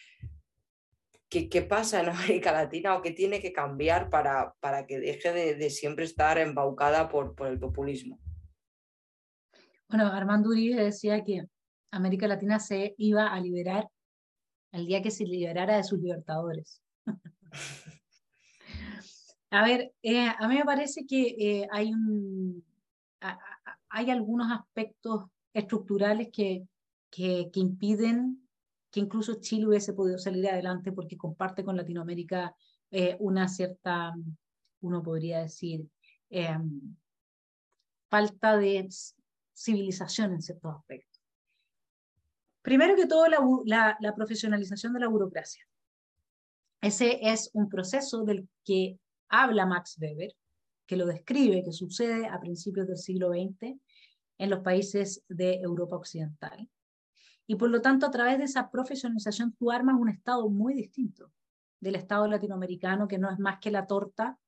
¿qué, 1.29 1.49
¿qué, 1.49 1.63
pasa 1.63 2.01
en 2.01 2.09
América 2.09 2.53
Latina 2.53 2.97
o 2.97 3.03
qué 3.03 3.13
tiene 3.13 3.41
que 3.41 3.53
cambiar 3.53 4.11
para, 4.11 4.55
para 4.61 4.87
que 4.87 4.99
deje 4.99 5.33
de, 5.33 5.55
de 5.55 5.71
siempre 5.71 6.05
estar 6.05 6.39
embaucada 6.39 7.09
por, 7.09 7.35
por, 7.35 7.49
el 7.49 7.59
populismo? 7.59 8.19
Bueno, 9.89 10.07
Armando 10.07 10.51
Uribe 10.51 10.83
decía 10.83 11.25
que 11.25 11.47
América 11.91 12.29
Latina 12.29 12.59
se 12.59 12.95
iba 12.99 13.29
a 13.29 13.41
liberar 13.41 13.89
el 14.73 14.87
día 14.87 15.03
que 15.03 15.11
se 15.11 15.25
liberara 15.25 15.77
de 15.77 15.85
sus 15.85 15.99
libertadores. 15.99 16.83
A 19.51 19.65
ver, 19.65 19.95
eh, 20.03 20.29
a 20.29 20.47
mí 20.47 20.57
me 20.57 20.65
parece 20.65 21.07
que 21.07 21.35
eh, 21.39 21.69
hay, 21.73 21.93
un, 21.93 22.63
a, 23.23 23.39
hay 23.89 24.11
algunos 24.11 24.53
aspectos 24.53 25.25
estructurales 25.55 26.29
que, 26.31 26.69
que, 27.11 27.49
que, 27.51 27.61
impiden 27.61 28.47
incluso 28.99 29.41
Chile 29.41 29.67
hubiese 29.67 29.93
podido 29.93 30.19
salir 30.19 30.49
adelante 30.49 30.93
porque 30.93 31.17
comparte 31.17 31.65
con 31.65 31.77
Latinoamérica 31.77 32.55
eh, 32.91 33.17
una 33.21 33.49
cierta, 33.49 34.15
uno 34.81 35.03
podría 35.03 35.41
decir, 35.41 35.89
em, 36.31 36.97
falta 38.09 38.57
de 38.57 38.89
civilización 39.53 40.33
en 40.33 40.43
ciertos 40.43 40.77
aspectos. 40.77 41.23
Primero 42.63 42.97
que 42.97 43.07
todo, 43.07 43.27
la, 43.65 43.97
la 44.01 44.15
profesionalización 44.15 44.93
de 44.93 45.01
la 45.01 45.09
burocracia. 45.09 45.67
Ese 46.81 47.19
es 47.23 47.51
un 47.55 47.69
proceso 47.69 48.25
del 48.25 48.49
que 48.65 48.99
habla 49.29 49.67
Max 49.67 49.97
Weber, 50.01 50.35
que 50.87 50.97
lo 50.97 51.07
describe, 51.07 51.63
que 51.63 51.73
sucede 51.73 52.27
a 52.27 52.41
principios 52.41 52.87
del 52.87 52.99
siglo 52.99 53.31
XX 53.31 53.79
en 54.39 54.51
los 54.51 54.61
países 54.61 55.25
de 55.29 55.55
Europa 55.61 55.97
Occidental. 55.97 56.69
Y 57.49 57.57
por 57.57 57.71
lo 57.71 57.81
tanto, 57.81 58.07
a 58.07 58.11
través 58.13 58.39
de 58.39 58.45
esa 58.45 58.71
profesionalización, 58.71 59.57
tú 59.59 59.73
armas 59.73 59.97
un 59.99 60.09
Estado 60.09 60.49
muy 60.49 60.75
distinto 60.75 61.33
del 61.81 61.97
Estado 61.97 62.29
latinoamericano, 62.29 63.09
que 63.09 63.19
no 63.19 63.29
es 63.29 63.41
más 63.41 63.59
que 63.59 63.73
la 63.73 63.87
torta 63.87 64.39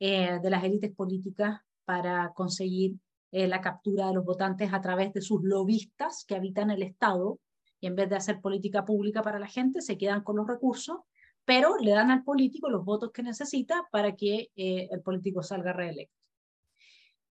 eh, 0.00 0.40
de 0.42 0.50
las 0.50 0.64
élites 0.64 0.92
políticas 0.92 1.60
para 1.84 2.32
conseguir 2.32 2.96
eh, 3.30 3.46
la 3.46 3.60
captura 3.60 4.08
de 4.08 4.14
los 4.14 4.24
votantes 4.24 4.72
a 4.72 4.80
través 4.80 5.12
de 5.12 5.20
sus 5.20 5.44
lobistas 5.44 6.24
que 6.26 6.34
habitan 6.34 6.70
el 6.70 6.82
Estado 6.82 7.38
y 7.78 7.86
en 7.86 7.94
vez 7.94 8.08
de 8.08 8.16
hacer 8.16 8.40
política 8.40 8.84
pública 8.84 9.22
para 9.22 9.38
la 9.38 9.46
gente, 9.46 9.80
se 9.80 9.96
quedan 9.96 10.24
con 10.24 10.36
los 10.36 10.48
recursos 10.48 10.98
pero 11.48 11.78
le 11.78 11.92
dan 11.92 12.10
al 12.10 12.24
político 12.24 12.68
los 12.68 12.84
votos 12.84 13.10
que 13.10 13.22
necesita 13.22 13.88
para 13.90 14.14
que 14.14 14.50
eh, 14.54 14.86
el 14.90 15.00
político 15.00 15.42
salga 15.42 15.72
reelecto. 15.72 16.14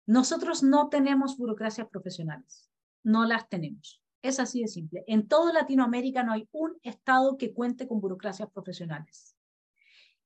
Nosotros 0.04 0.64
no 0.64 0.88
tenemos 0.88 1.38
burocracias 1.38 1.86
profesionales, 1.86 2.68
no 3.04 3.24
las 3.24 3.48
tenemos. 3.48 4.02
Es 4.22 4.38
así 4.38 4.60
de 4.60 4.68
simple. 4.68 5.04
En 5.06 5.28
toda 5.28 5.52
Latinoamérica 5.52 6.22
no 6.22 6.32
hay 6.32 6.48
un 6.52 6.78
Estado 6.82 7.36
que 7.38 7.54
cuente 7.54 7.88
con 7.88 8.00
burocracias 8.00 8.50
profesionales. 8.50 9.36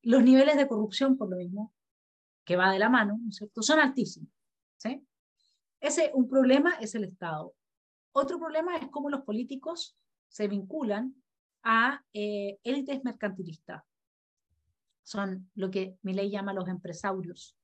Los 0.02 0.22
niveles 0.22 0.56
de 0.56 0.66
corrupción, 0.66 1.16
por 1.16 1.30
lo 1.30 1.36
mismo, 1.36 1.72
que 2.44 2.56
va 2.56 2.72
de 2.72 2.78
la 2.78 2.88
mano, 2.88 3.18
¿no 3.22 3.30
es 3.30 3.36
cierto?, 3.36 3.62
son 3.62 3.78
altísimos. 3.78 4.28
¿sí? 4.76 5.06
Ese 5.80 6.10
un 6.14 6.28
problema 6.28 6.74
es 6.80 6.94
el 6.94 7.04
Estado. 7.04 7.54
Otro 8.12 8.38
problema 8.38 8.76
es 8.76 8.88
cómo 8.88 9.10
los 9.10 9.22
políticos 9.22 9.96
se 10.28 10.48
vinculan 10.48 11.14
a 11.62 12.04
eh, 12.12 12.58
élites 12.62 13.02
mercantilistas. 13.04 13.82
Son 15.02 15.50
lo 15.54 15.70
que 15.70 15.96
Milei 16.02 16.30
llama 16.30 16.52
los 16.52 16.68
empresarios, 16.68 17.56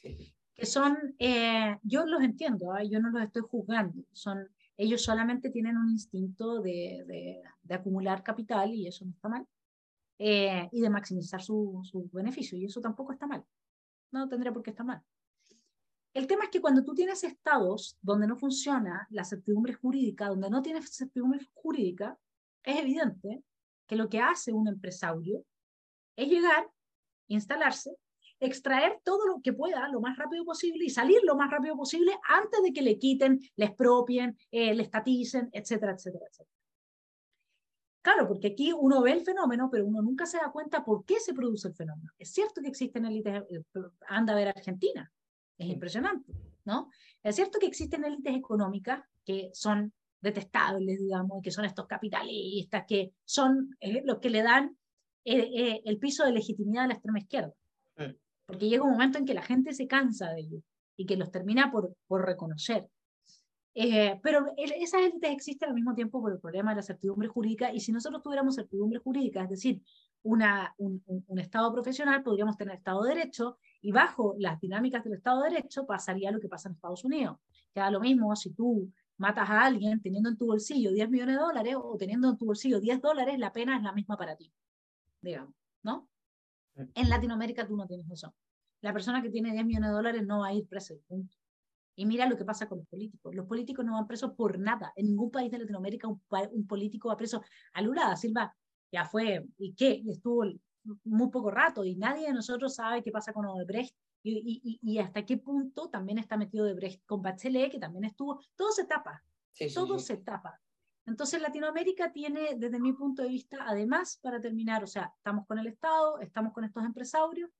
que 0.00 0.66
son, 0.66 1.14
eh, 1.18 1.76
yo 1.82 2.06
los 2.06 2.22
entiendo, 2.22 2.76
¿eh? 2.76 2.88
yo 2.88 3.00
no 3.00 3.10
los 3.10 3.22
estoy 3.22 3.42
juzgando, 3.42 4.02
son, 4.12 4.48
ellos 4.76 5.02
solamente 5.02 5.50
tienen 5.50 5.76
un 5.76 5.90
instinto 5.90 6.60
de, 6.60 7.04
de, 7.06 7.42
de 7.62 7.74
acumular 7.74 8.22
capital 8.22 8.74
y 8.74 8.86
eso 8.86 9.04
no 9.04 9.12
está 9.12 9.28
mal, 9.28 9.46
eh, 10.18 10.68
y 10.72 10.80
de 10.80 10.90
maximizar 10.90 11.42
su, 11.42 11.80
su 11.84 12.08
beneficio, 12.12 12.56
y 12.58 12.64
eso 12.64 12.80
tampoco 12.80 13.12
está 13.12 13.26
mal, 13.26 13.44
no 14.12 14.28
tendría 14.28 14.52
por 14.52 14.62
qué 14.62 14.70
estar 14.70 14.86
mal. 14.86 15.02
El 16.14 16.26
tema 16.26 16.44
es 16.44 16.50
que 16.50 16.62
cuando 16.62 16.82
tú 16.82 16.94
tienes 16.94 17.22
estados 17.24 17.98
donde 18.00 18.26
no 18.26 18.36
funciona 18.36 19.06
la 19.10 19.24
certidumbre 19.24 19.74
jurídica, 19.74 20.28
donde 20.28 20.48
no 20.48 20.62
tienes 20.62 20.90
certidumbre 20.96 21.46
jurídica, 21.52 22.18
es 22.62 22.78
evidente 22.78 23.42
que 23.86 23.96
lo 23.96 24.08
que 24.08 24.20
hace 24.20 24.52
un 24.52 24.66
empresario 24.66 25.44
es 26.16 26.28
llegar, 26.28 26.70
instalarse, 27.28 27.94
extraer 28.40 29.00
todo 29.04 29.26
lo 29.26 29.40
que 29.42 29.52
pueda 29.52 29.88
lo 29.88 30.00
más 30.00 30.16
rápido 30.18 30.44
posible 30.44 30.84
y 30.84 30.90
salir 30.90 31.18
lo 31.24 31.36
más 31.36 31.50
rápido 31.50 31.76
posible 31.76 32.12
antes 32.28 32.62
de 32.62 32.72
que 32.72 32.82
le 32.82 32.98
quiten, 32.98 33.40
le 33.56 33.66
expropien, 33.66 34.36
eh, 34.50 34.74
le 34.74 34.82
estaticen, 34.82 35.48
etcétera, 35.52 35.92
etcétera, 35.92 36.26
etcétera. 36.28 36.56
Claro, 38.02 38.28
porque 38.28 38.48
aquí 38.48 38.72
uno 38.72 39.02
ve 39.02 39.12
el 39.12 39.22
fenómeno, 39.22 39.68
pero 39.70 39.84
uno 39.84 40.00
nunca 40.00 40.26
se 40.26 40.38
da 40.38 40.52
cuenta 40.52 40.84
por 40.84 41.04
qué 41.04 41.18
se 41.18 41.34
produce 41.34 41.68
el 41.68 41.74
fenómeno. 41.74 42.12
Es 42.18 42.32
cierto 42.32 42.60
que 42.60 42.68
existen 42.68 43.04
élites, 43.04 43.42
eh, 43.50 43.62
anda 44.08 44.32
a 44.32 44.36
ver 44.36 44.48
Argentina, 44.48 45.10
es 45.58 45.66
impresionante, 45.68 46.32
¿no? 46.64 46.90
Es 47.22 47.34
cierto 47.34 47.58
que 47.58 47.66
existen 47.66 48.04
élites 48.04 48.36
económicas 48.36 49.02
que 49.24 49.50
son 49.52 49.92
detestables, 50.20 50.98
digamos, 50.98 51.38
y 51.38 51.42
que 51.42 51.50
son 51.50 51.64
estos 51.64 51.86
capitalistas, 51.86 52.84
que 52.86 53.12
son 53.24 53.76
eh, 53.80 54.02
los 54.04 54.18
que 54.18 54.30
le 54.30 54.42
dan 54.42 54.76
eh, 55.24 55.50
eh, 55.56 55.82
el 55.84 55.98
piso 55.98 56.24
de 56.24 56.32
legitimidad 56.32 56.84
a 56.84 56.88
la 56.88 56.94
extrema 56.94 57.18
izquierda. 57.18 57.52
Mm. 57.96 58.14
Porque 58.46 58.68
llega 58.68 58.84
un 58.84 58.92
momento 58.92 59.18
en 59.18 59.26
que 59.26 59.34
la 59.34 59.42
gente 59.42 59.74
se 59.74 59.86
cansa 59.86 60.30
de 60.30 60.40
ellos 60.40 60.62
y 60.96 61.06
que 61.06 61.16
los 61.16 61.30
termina 61.30 61.70
por, 61.70 61.94
por 62.06 62.24
reconocer. 62.24 62.88
Eh, 63.78 64.18
pero 64.22 64.46
esas 64.56 65.02
élites 65.02 65.30
existen 65.30 65.68
al 65.68 65.74
mismo 65.74 65.94
tiempo 65.94 66.22
por 66.22 66.32
el 66.32 66.40
problema 66.40 66.70
de 66.70 66.76
la 66.76 66.82
certidumbre 66.82 67.28
jurídica 67.28 67.74
y 67.74 67.80
si 67.80 67.92
nosotros 67.92 68.22
tuviéramos 68.22 68.54
certidumbre 68.54 69.00
jurídica, 69.00 69.42
es 69.42 69.50
decir, 69.50 69.82
una, 70.22 70.74
un, 70.78 71.02
un, 71.04 71.22
un, 71.26 71.38
Estado 71.38 71.70
profesional, 71.74 72.22
podríamos 72.22 72.56
tener 72.56 72.76
Estado 72.76 73.02
de 73.02 73.14
Derecho 73.14 73.58
y 73.82 73.92
bajo 73.92 74.34
las 74.38 74.58
dinámicas 74.60 75.04
del 75.04 75.12
Estado 75.12 75.42
de 75.42 75.50
Derecho 75.50 75.86
pasaría 75.86 76.30
lo 76.30 76.40
que 76.40 76.48
pasa 76.48 76.70
en 76.70 76.76
Estados 76.76 77.04
Unidos, 77.04 77.36
queda 77.74 77.90
lo 77.90 78.00
mismo 78.00 78.34
si 78.34 78.54
tú 78.54 78.90
matas 79.18 79.50
a 79.50 79.66
alguien 79.66 80.00
teniendo 80.00 80.30
en 80.30 80.38
tu 80.38 80.46
bolsillo 80.46 80.90
10 80.90 81.10
millones 81.10 81.36
de 81.36 81.42
dólares 81.42 81.76
o 81.78 81.96
teniendo 81.98 82.30
en 82.30 82.38
tu 82.38 82.46
bolsillo 82.46 82.80
10 82.80 83.02
dólares, 83.02 83.38
la 83.38 83.52
pena 83.52 83.76
es 83.76 83.82
la 83.82 83.92
misma 83.92 84.16
para 84.16 84.36
ti, 84.36 84.50
digamos, 85.20 85.54
¿no? 85.82 86.08
En 86.94 87.08
Latinoamérica 87.08 87.66
tú 87.66 87.76
no 87.76 87.86
tienes 87.86 88.10
eso. 88.10 88.34
La 88.82 88.92
persona 88.92 89.22
que 89.22 89.30
tiene 89.30 89.52
10 89.52 89.64
millones 89.64 89.90
de 89.90 89.94
dólares 89.94 90.26
no 90.26 90.40
va 90.40 90.48
a 90.48 90.54
ir 90.54 90.66
preso, 90.66 90.98
punto. 91.06 91.34
Y 91.96 92.04
mira 92.04 92.28
lo 92.28 92.36
que 92.36 92.44
pasa 92.44 92.68
con 92.68 92.78
los 92.78 92.86
políticos. 92.86 93.34
Los 93.34 93.46
políticos 93.46 93.84
no 93.84 93.94
van 93.94 94.06
presos 94.06 94.32
por 94.36 94.58
nada. 94.58 94.92
En 94.96 95.06
ningún 95.06 95.30
país 95.30 95.50
de 95.50 95.58
Latinoamérica 95.58 96.08
un, 96.08 96.20
un 96.52 96.66
político 96.66 97.08
va 97.08 97.16
preso. 97.16 97.42
A 97.72 97.80
Lula 97.80 98.08
da 98.08 98.16
Silva 98.16 98.54
ya 98.92 99.04
fue, 99.04 99.46
¿y 99.58 99.74
qué? 99.74 100.02
Estuvo 100.06 100.44
muy 101.04 101.30
poco 101.30 101.50
rato 101.50 101.84
y 101.84 101.96
nadie 101.96 102.28
de 102.28 102.34
nosotros 102.34 102.74
sabe 102.74 103.02
qué 103.02 103.10
pasa 103.10 103.32
con 103.32 103.46
Odebrecht 103.46 103.94
y, 104.22 104.78
y, 104.82 104.98
hasta 104.98 105.24
qué 105.24 105.36
punto 105.36 105.88
también 105.88 106.18
está 106.18 106.36
metido 106.36 106.64
Odebrecht 106.64 107.04
con 107.06 107.22
Bachelet, 107.22 107.70
que 107.70 107.78
también 107.78 108.04
estuvo. 108.04 108.40
Todo 108.56 108.72
se 108.72 108.84
tapa. 108.84 109.22
todo 109.72 109.98
se 110.00 110.16
tapa. 110.16 110.60
Entonces 111.06 111.40
Latinoamérica 111.40 112.12
tiene, 112.12 112.56
desde 112.56 112.80
mi 112.80 112.92
punto 112.92 113.22
de 113.22 113.28
vista, 113.28 113.58
además, 113.60 114.18
para 114.20 114.40
terminar, 114.40 114.82
o 114.82 114.88
sea, 114.88 115.12
estamos 115.16 115.46
con 115.46 115.58
el 115.58 115.68
Estado, 115.68 116.18
estamos 116.20 116.52
con 116.52 116.64
estos 116.64 116.84
empresarios, 116.84 117.50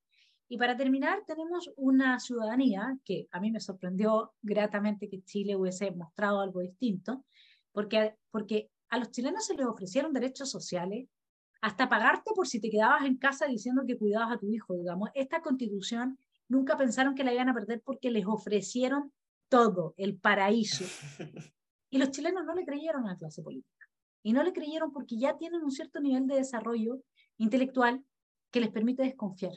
y 0.48 0.58
para 0.58 0.76
terminar, 0.76 1.24
tenemos 1.26 1.70
una 1.76 2.20
ciudadanía 2.20 2.96
que 3.04 3.28
a 3.32 3.40
mí 3.40 3.50
me 3.50 3.60
sorprendió 3.60 4.34
gratamente 4.42 5.08
que 5.08 5.22
Chile 5.22 5.56
hubiese 5.56 5.90
mostrado 5.92 6.40
algo 6.40 6.60
distinto, 6.60 7.24
porque, 7.72 8.16
porque 8.30 8.70
a 8.88 8.98
los 8.98 9.10
chilenos 9.10 9.46
se 9.46 9.54
les 9.54 9.66
ofrecieron 9.66 10.12
derechos 10.12 10.50
sociales, 10.50 11.08
hasta 11.60 11.88
pagarte 11.88 12.30
por 12.34 12.46
si 12.46 12.60
te 12.60 12.70
quedabas 12.70 13.06
en 13.06 13.16
casa 13.16 13.46
diciendo 13.46 13.82
que 13.86 13.98
cuidabas 13.98 14.36
a 14.36 14.38
tu 14.38 14.48
hijo, 14.48 14.74
digamos. 14.74 15.10
Esta 15.14 15.40
constitución 15.40 16.18
nunca 16.48 16.76
pensaron 16.76 17.14
que 17.14 17.24
la 17.24 17.32
iban 17.32 17.48
a 17.48 17.54
perder 17.54 17.82
porque 17.84 18.10
les 18.10 18.26
ofrecieron 18.26 19.12
todo, 19.48 19.94
el 19.96 20.16
paraíso. 20.18 20.84
Y 21.90 21.98
los 21.98 22.10
chilenos 22.10 22.44
no 22.44 22.54
le 22.54 22.64
creyeron 22.64 23.06
a 23.06 23.12
la 23.12 23.16
clase 23.16 23.42
política. 23.42 23.86
Y 24.22 24.32
no 24.32 24.42
le 24.42 24.52
creyeron 24.52 24.92
porque 24.92 25.16
ya 25.16 25.36
tienen 25.36 25.62
un 25.62 25.70
cierto 25.70 26.00
nivel 26.00 26.26
de 26.26 26.36
desarrollo 26.36 27.00
intelectual 27.38 28.04
que 28.50 28.60
les 28.60 28.70
permite 28.70 29.02
desconfiar. 29.02 29.52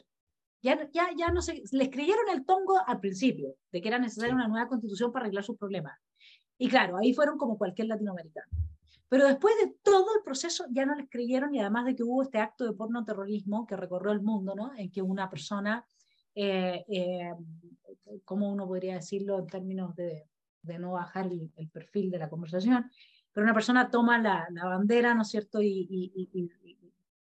Ya, 0.62 0.88
ya, 0.92 1.08
ya 1.16 1.28
no 1.30 1.40
se, 1.40 1.62
les 1.72 1.88
creyeron 1.88 2.28
el 2.30 2.44
tongo 2.44 2.78
al 2.86 3.00
principio, 3.00 3.56
de 3.72 3.80
que 3.80 3.88
era 3.88 3.98
necesaria 3.98 4.34
una 4.34 4.46
nueva 4.46 4.68
constitución 4.68 5.10
para 5.10 5.24
arreglar 5.24 5.42
sus 5.42 5.56
problemas. 5.56 5.98
Y 6.58 6.68
claro, 6.68 6.98
ahí 6.98 7.14
fueron 7.14 7.38
como 7.38 7.56
cualquier 7.56 7.88
latinoamericano. 7.88 8.46
Pero 9.08 9.26
después 9.26 9.54
de 9.60 9.74
todo 9.82 10.14
el 10.16 10.22
proceso 10.22 10.66
ya 10.70 10.86
no 10.86 10.94
les 10.94 11.08
creyeron 11.10 11.52
y 11.54 11.60
además 11.60 11.86
de 11.86 11.96
que 11.96 12.04
hubo 12.04 12.22
este 12.22 12.38
acto 12.38 12.64
de 12.64 12.74
porno 12.74 13.04
terrorismo 13.04 13.66
que 13.66 13.76
recorrió 13.76 14.12
el 14.12 14.20
mundo, 14.20 14.54
¿no? 14.54 14.72
En 14.76 14.88
que 14.90 15.02
una 15.02 15.28
persona, 15.28 15.84
eh, 16.34 16.84
eh, 16.86 17.34
¿cómo 18.24 18.52
uno 18.52 18.68
podría 18.68 18.94
decirlo 18.94 19.40
en 19.40 19.46
términos 19.48 19.96
de, 19.96 20.29
de 20.62 20.78
no 20.78 20.92
bajar 20.92 21.26
el, 21.26 21.68
perfil 21.70 22.10
de 22.10 22.18
la 22.18 22.28
conversación? 22.28 22.90
Pero 23.32 23.44
una 23.44 23.54
persona 23.54 23.90
toma 23.90 24.18
la, 24.18 24.46
la 24.50 24.66
bandera, 24.66 25.14
¿no 25.14 25.22
es 25.22 25.28
cierto? 25.28 25.62
Y, 25.62 25.86
y, 25.90 26.50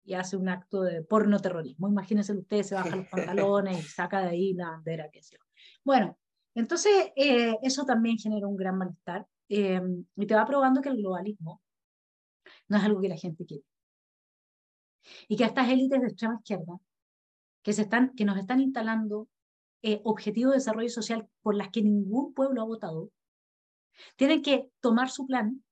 y 0.09 0.15
hace 0.15 0.35
un 0.35 0.49
acto 0.49 0.81
de 0.81 1.03
porno 1.03 1.39
terrorismo. 1.39 1.87
Imagínense 1.87 2.33
ustedes, 2.33 2.67
se 2.67 2.75
baja 2.75 2.95
los 2.95 3.07
pantalones 3.11 3.79
y 3.79 3.83
saca 3.83 4.21
de 4.21 4.29
ahí 4.29 4.53
la 4.53 4.71
bandera, 4.71 5.07
que 5.11 5.21
sea. 5.21 5.39
Bueno, 5.83 6.17
entonces 6.55 7.11
eh, 7.15 7.55
eso 7.61 7.85
también 7.85 8.17
genera 8.17 8.47
un 8.47 8.57
gran 8.57 8.75
malestar 8.75 9.27
eh, 9.49 9.79
y 10.15 10.25
te 10.25 10.33
va 10.33 10.45
probando 10.45 10.81
que 10.81 10.89
el 10.89 10.97
globalismo 10.97 11.61
no 12.67 12.77
es 12.77 12.83
algo 12.83 13.01
que 13.01 13.09
la 13.09 13.17
gente 13.17 13.45
quiere. 13.45 13.63
Y 15.27 15.37
que 15.37 15.43
estas 15.43 15.69
élites 15.69 16.01
de 16.01 16.07
extrema 16.07 16.39
izquierda 16.39 16.79
que, 17.61 17.73
se 17.73 17.83
están, 17.83 18.15
que 18.15 18.25
nos 18.25 18.37
están 18.39 18.61
instalando 18.61 19.27
eh, 19.83 20.01
objetivos 20.03 20.53
de 20.53 20.57
desarrollo 20.57 20.89
social 20.89 21.27
por 21.43 21.55
las 21.55 21.69
que 21.69 21.83
ningún 21.83 22.33
pueblo 22.33 22.63
ha 22.63 22.65
votado, 22.65 23.11
tienen 24.15 24.41
que 24.41 24.69
tomar 24.79 25.09
su 25.09 25.25
plan 25.25 25.63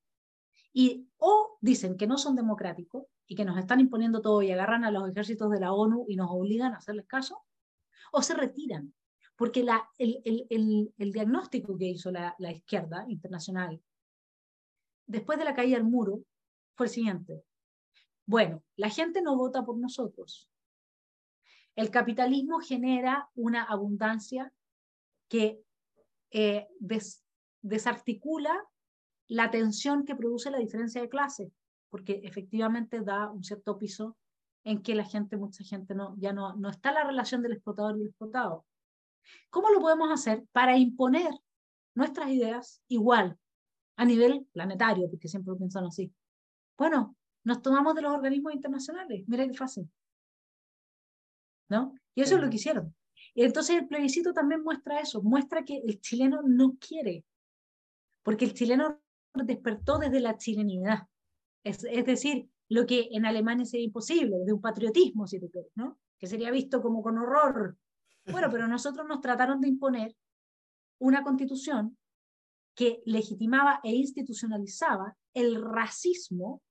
y 0.74 1.08
o 1.18 1.58
dicen 1.62 1.98
que 1.98 2.08
no 2.08 2.18
son 2.18 2.36
democráticos 2.36 3.06
y 3.26 3.36
que 3.36 3.46
nos 3.46 3.58
están 3.58 3.80
imponiendo 3.80 4.22
todo 4.22 4.42
y 4.42 4.52
agarran 4.52 4.84
a 4.86 4.92
los 4.92 5.10
ejércitos 5.10 5.50
de 5.52 5.60
la 5.60 5.74
ONU 5.74 6.06
y 6.08 6.16
nos 6.16 6.30
obligan 6.32 6.74
a 6.74 6.78
hacerles 6.78 7.08
caso, 7.08 7.44
o 8.12 8.22
se 8.22 8.34
retiran. 8.36 8.94
Porque 9.36 9.64
la, 9.64 9.88
el, 10.00 10.22
el, 10.26 10.94
el, 10.98 11.12
diagnóstico 11.12 11.78
que 11.78 11.86
hizo 11.86 12.10
la, 12.10 12.36
la 12.40 12.52
izquierda 12.52 13.06
internacional 13.08 13.80
después 15.08 15.40
de 15.40 15.46
la 15.46 15.56
caída 15.56 15.78
del 15.78 15.86
muro 15.86 16.24
fue 16.76 16.86
el 16.86 16.92
siguiente. 16.92 17.44
Bueno, 18.26 18.64
la 18.76 18.90
gente 18.90 19.22
no 19.22 19.36
vota 19.36 19.64
por 19.64 19.78
nosotros. 19.78 20.50
El 21.76 21.90
capitalismo 21.90 22.60
genera 22.60 23.30
una 23.36 23.64
abundancia 23.64 24.54
que 25.28 25.62
eh, 26.32 26.68
desarticula 27.68 28.66
la 29.28 29.52
tensión 29.52 30.06
que 30.06 30.16
produce 30.16 30.52
la 30.52 30.60
diferencia 30.60 31.02
de 31.02 31.10
clase 31.10 31.52
porque 31.90 32.22
efectivamente 32.24 33.02
da 33.02 33.30
un 33.32 33.44
cierto 33.44 33.78
piso 33.78 34.18
en 34.64 34.82
que 34.82 34.96
la 34.96 35.06
gente, 35.06 35.38
mucha 35.38 35.64
gente 35.64 35.96
no, 35.96 36.16
ya 36.18 36.34
no, 36.34 36.56
no 36.56 36.70
está 36.70 36.92
la 36.92 37.04
relación 37.04 37.42
del 37.42 37.54
explotador 37.54 37.98
y 37.98 38.02
el 38.02 38.08
explotado. 38.08 38.66
¿Cómo 39.50 39.70
lo 39.70 39.80
podemos 39.80 40.12
hacer 40.12 40.46
para 40.52 40.78
imponer 40.78 41.32
nuestras 41.96 42.30
ideas 42.30 42.82
igual 42.88 43.38
a 43.96 44.06
nivel 44.06 44.48
planetario? 44.52 45.10
Porque 45.10 45.28
siempre 45.28 45.52
lo 45.52 45.58
piensan 45.58 45.86
así. 45.86 46.14
Bueno, 46.78 47.16
nos 47.44 47.62
tomamos 47.62 47.96
de 47.96 48.02
los 48.02 48.14
organismos 48.14 48.54
internacionales. 48.54 49.24
Mira 49.28 49.48
qué 49.48 49.54
fácil. 49.54 49.90
¿No? 51.70 51.94
Y 52.16 52.22
eso 52.22 52.36
es 52.36 52.42
lo 52.42 52.50
que 52.50 52.56
hicieron. 52.58 52.96
Y 53.34 53.44
entonces 53.44 53.78
el 53.78 53.88
plebiscito 53.88 54.34
también 54.34 54.64
muestra 54.64 55.00
eso, 55.00 55.22
muestra 55.22 55.64
que 55.64 55.78
el 55.78 56.00
chileno 56.02 56.42
no 56.44 56.78
quiere, 56.80 57.26
porque 58.28 58.44
el 58.44 58.54
chileno 58.54 59.02
despertó 59.36 60.00
desde 60.00 60.20
la 60.20 60.38
chilenidad. 60.38 61.08
Es, 61.64 61.80
decir, 61.80 62.50
lo 62.68 62.86
que 62.86 63.08
en 63.14 63.26
Alemania 63.26 63.64
sería 63.64 63.86
imposible, 63.86 64.36
de 64.46 64.52
un 64.52 64.60
patriotismo, 64.60 65.26
si 65.26 65.40
tú 65.40 65.50
quieres, 65.50 65.72
¿no? 65.76 65.98
Que 66.20 66.28
sería 66.28 66.52
visto 66.52 66.82
como 66.82 67.02
con 67.02 67.18
horror. 67.18 67.78
Bueno, 68.26 68.50
pero 68.52 68.68
nosotros 68.68 69.08
nos 69.08 69.22
trataron 69.22 69.62
de 69.62 69.70
imponer 69.70 70.14
una 71.00 71.24
constitución 71.24 71.98
que 72.76 73.02
legitimaba 73.06 73.80
e 73.82 73.96
institucionalizaba 73.96 75.16
el 75.34 75.64
racismo 75.64 76.62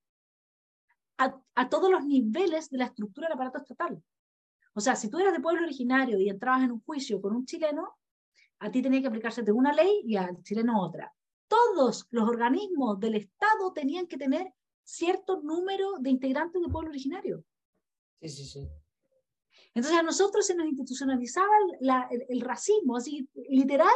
a, 1.17 1.41
a, 1.55 1.69
todos 1.71 1.91
los 1.91 2.05
niveles 2.05 2.69
de 2.69 2.77
la 2.77 2.85
estructura 2.85 3.29
del 3.29 3.35
aparato 3.35 3.61
estatal. 3.61 4.05
O 4.75 4.81
sea, 4.81 4.95
si 4.95 5.09
tú 5.09 5.21
eras 5.21 5.33
de 5.33 5.41
pueblo 5.41 5.63
originario 5.63 6.21
y 6.21 6.29
entrabas 6.29 6.65
en 6.65 6.73
un 6.73 6.83
juicio 6.83 7.19
con 7.19 7.35
un 7.35 7.47
chileno, 7.47 7.97
a 8.59 8.71
ti 8.71 8.83
tenía 8.83 9.01
que 9.01 9.09
aplicarse 9.09 9.43
de 9.43 9.53
una 9.53 9.73
ley 9.73 10.03
y 10.05 10.17
al 10.17 10.43
chileno 10.43 10.83
otra. 10.83 11.11
Todos 11.57 12.07
los 12.11 12.29
organismos 12.29 13.01
del 13.01 13.15
Estado 13.15 13.73
tenían 13.73 14.07
que 14.07 14.19
tener 14.19 14.53
cierto 14.83 15.41
número 15.43 15.99
de 16.01 16.11
integrantes 16.11 16.61
del 16.61 16.71
pueblo 16.71 16.91
originario. 16.91 17.45
Sí, 18.21 18.29
sí, 18.29 18.45
sí. 18.45 18.69
Entonces 19.75 19.99
a 19.99 20.03
nosotros 20.03 20.47
se 20.47 20.55
nos 20.55 20.67
institucionalizaba 20.67 21.53
el, 22.29 22.41
racismo, 22.41 22.97
así 22.97 23.29
literal, 23.49 23.95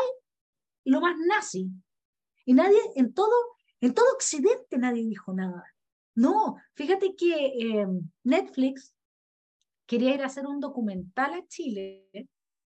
lo 0.84 1.00
más 1.00 1.16
nazi. 1.18 1.70
Y 2.44 2.54
nadie, 2.54 2.78
en 2.96 3.12
todo, 3.14 3.34
en 3.80 3.94
todo 3.94 4.06
Occidente 4.12 4.78
nadie 4.78 5.04
dijo 5.04 5.32
nada. 5.32 5.64
No, 6.14 6.56
fíjate 6.74 7.14
que 7.14 7.46
eh, 7.46 7.86
Netflix 8.24 8.94
quería 9.86 10.14
ir 10.14 10.22
a 10.22 10.26
hacer 10.26 10.46
un 10.46 10.60
documental 10.60 11.34
a 11.34 11.46
Chile 11.46 12.08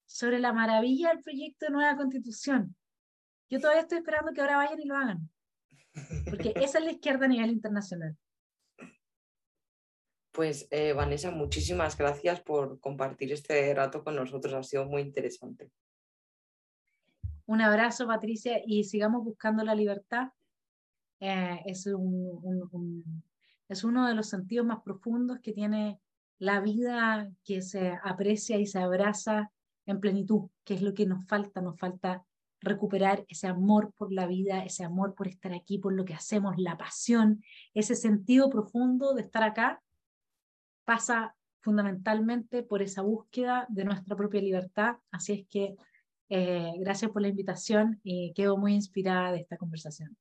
sobre 0.07 0.39
la 0.39 0.53
maravilla 0.53 1.11
del 1.11 1.23
proyecto 1.23 1.67
de 1.67 1.73
nueva 1.73 1.97
constitución. 1.97 2.77
Yo 3.53 3.61
todavía 3.61 3.83
estoy 3.83 3.99
esperando 3.99 4.33
que 4.33 4.41
ahora 4.41 4.57
vayan 4.57 4.81
y 4.81 4.87
lo 4.87 4.97
hagan. 4.97 5.29
Porque 6.25 6.55
esa 6.57 6.79
es 6.79 6.85
la 6.87 6.93
izquierda 6.93 7.27
a 7.27 7.29
nivel 7.29 7.51
internacional. 7.51 8.17
Pues 10.31 10.67
eh, 10.71 10.95
Vanessa, 10.95 11.31
muchísimas 11.31 11.99
gracias 11.99 12.41
por 12.41 12.81
compartir 12.81 13.31
este 13.31 13.75
rato 13.75 14.03
con 14.03 14.17
nosotros. 14.17 14.55
Ha 14.55 14.63
sido 14.63 14.87
muy 14.87 15.03
interesante. 15.03 15.71
Un 17.45 17.61
abrazo, 17.61 18.07
Patricia, 18.07 18.59
y 18.65 18.85
sigamos 18.85 19.23
buscando 19.23 19.63
la 19.65 19.75
libertad. 19.75 20.29
Eh, 21.21 21.61
es, 21.67 21.87
es 23.69 23.85
uno 23.85 24.07
de 24.07 24.15
los 24.15 24.29
sentidos 24.31 24.65
más 24.65 24.81
profundos 24.83 25.41
que 25.43 25.53
tiene 25.53 26.01
la 26.39 26.61
vida 26.61 27.31
que 27.45 27.61
se 27.61 27.99
aprecia 28.03 28.57
y 28.57 28.65
se 28.65 28.79
abraza 28.79 29.53
en 29.85 30.01
plenitud, 30.01 30.49
que 30.65 30.73
es 30.73 30.81
lo 30.81 30.95
que 30.95 31.05
nos 31.05 31.27
falta. 31.27 31.61
Nos 31.61 31.79
falta 31.79 32.25
recuperar 32.63 33.25
ese 33.29 33.47
amor 33.47 33.93
por 33.97 34.13
la 34.13 34.27
vida, 34.27 34.65
ese 34.65 34.85
amor 34.85 35.15
por 35.15 35.29
estar 35.29 35.53
aquí, 35.53 35.79
por 35.79 35.93
lo 35.93 36.05
que 36.05 36.15
hacemos, 36.15 36.55
la 36.59 36.77
pasión, 36.77 37.43
ese 37.75 37.95
sentido 37.95 38.49
profundo 38.51 39.15
de 39.15 39.23
estar 39.23 39.43
acá, 39.43 39.83
pasa 40.85 41.35
fundamentalmente 41.61 42.63
por 42.63 42.83
esa 42.83 43.03
búsqueda 43.03 43.67
de 43.69 43.85
nuestra 43.85 44.17
propia 44.17 44.41
libertad. 44.41 44.97
Así 45.11 45.33
es 45.33 45.47
que 45.49 45.77
eh, 46.29 46.73
gracias 46.79 47.11
por 47.11 47.23
la 47.23 47.29
invitación 47.29 48.01
y 48.03 48.33
quedo 48.35 48.57
muy 48.57 48.75
inspirada 48.75 49.33
de 49.33 49.41
esta 49.41 49.57
conversación. 49.57 50.17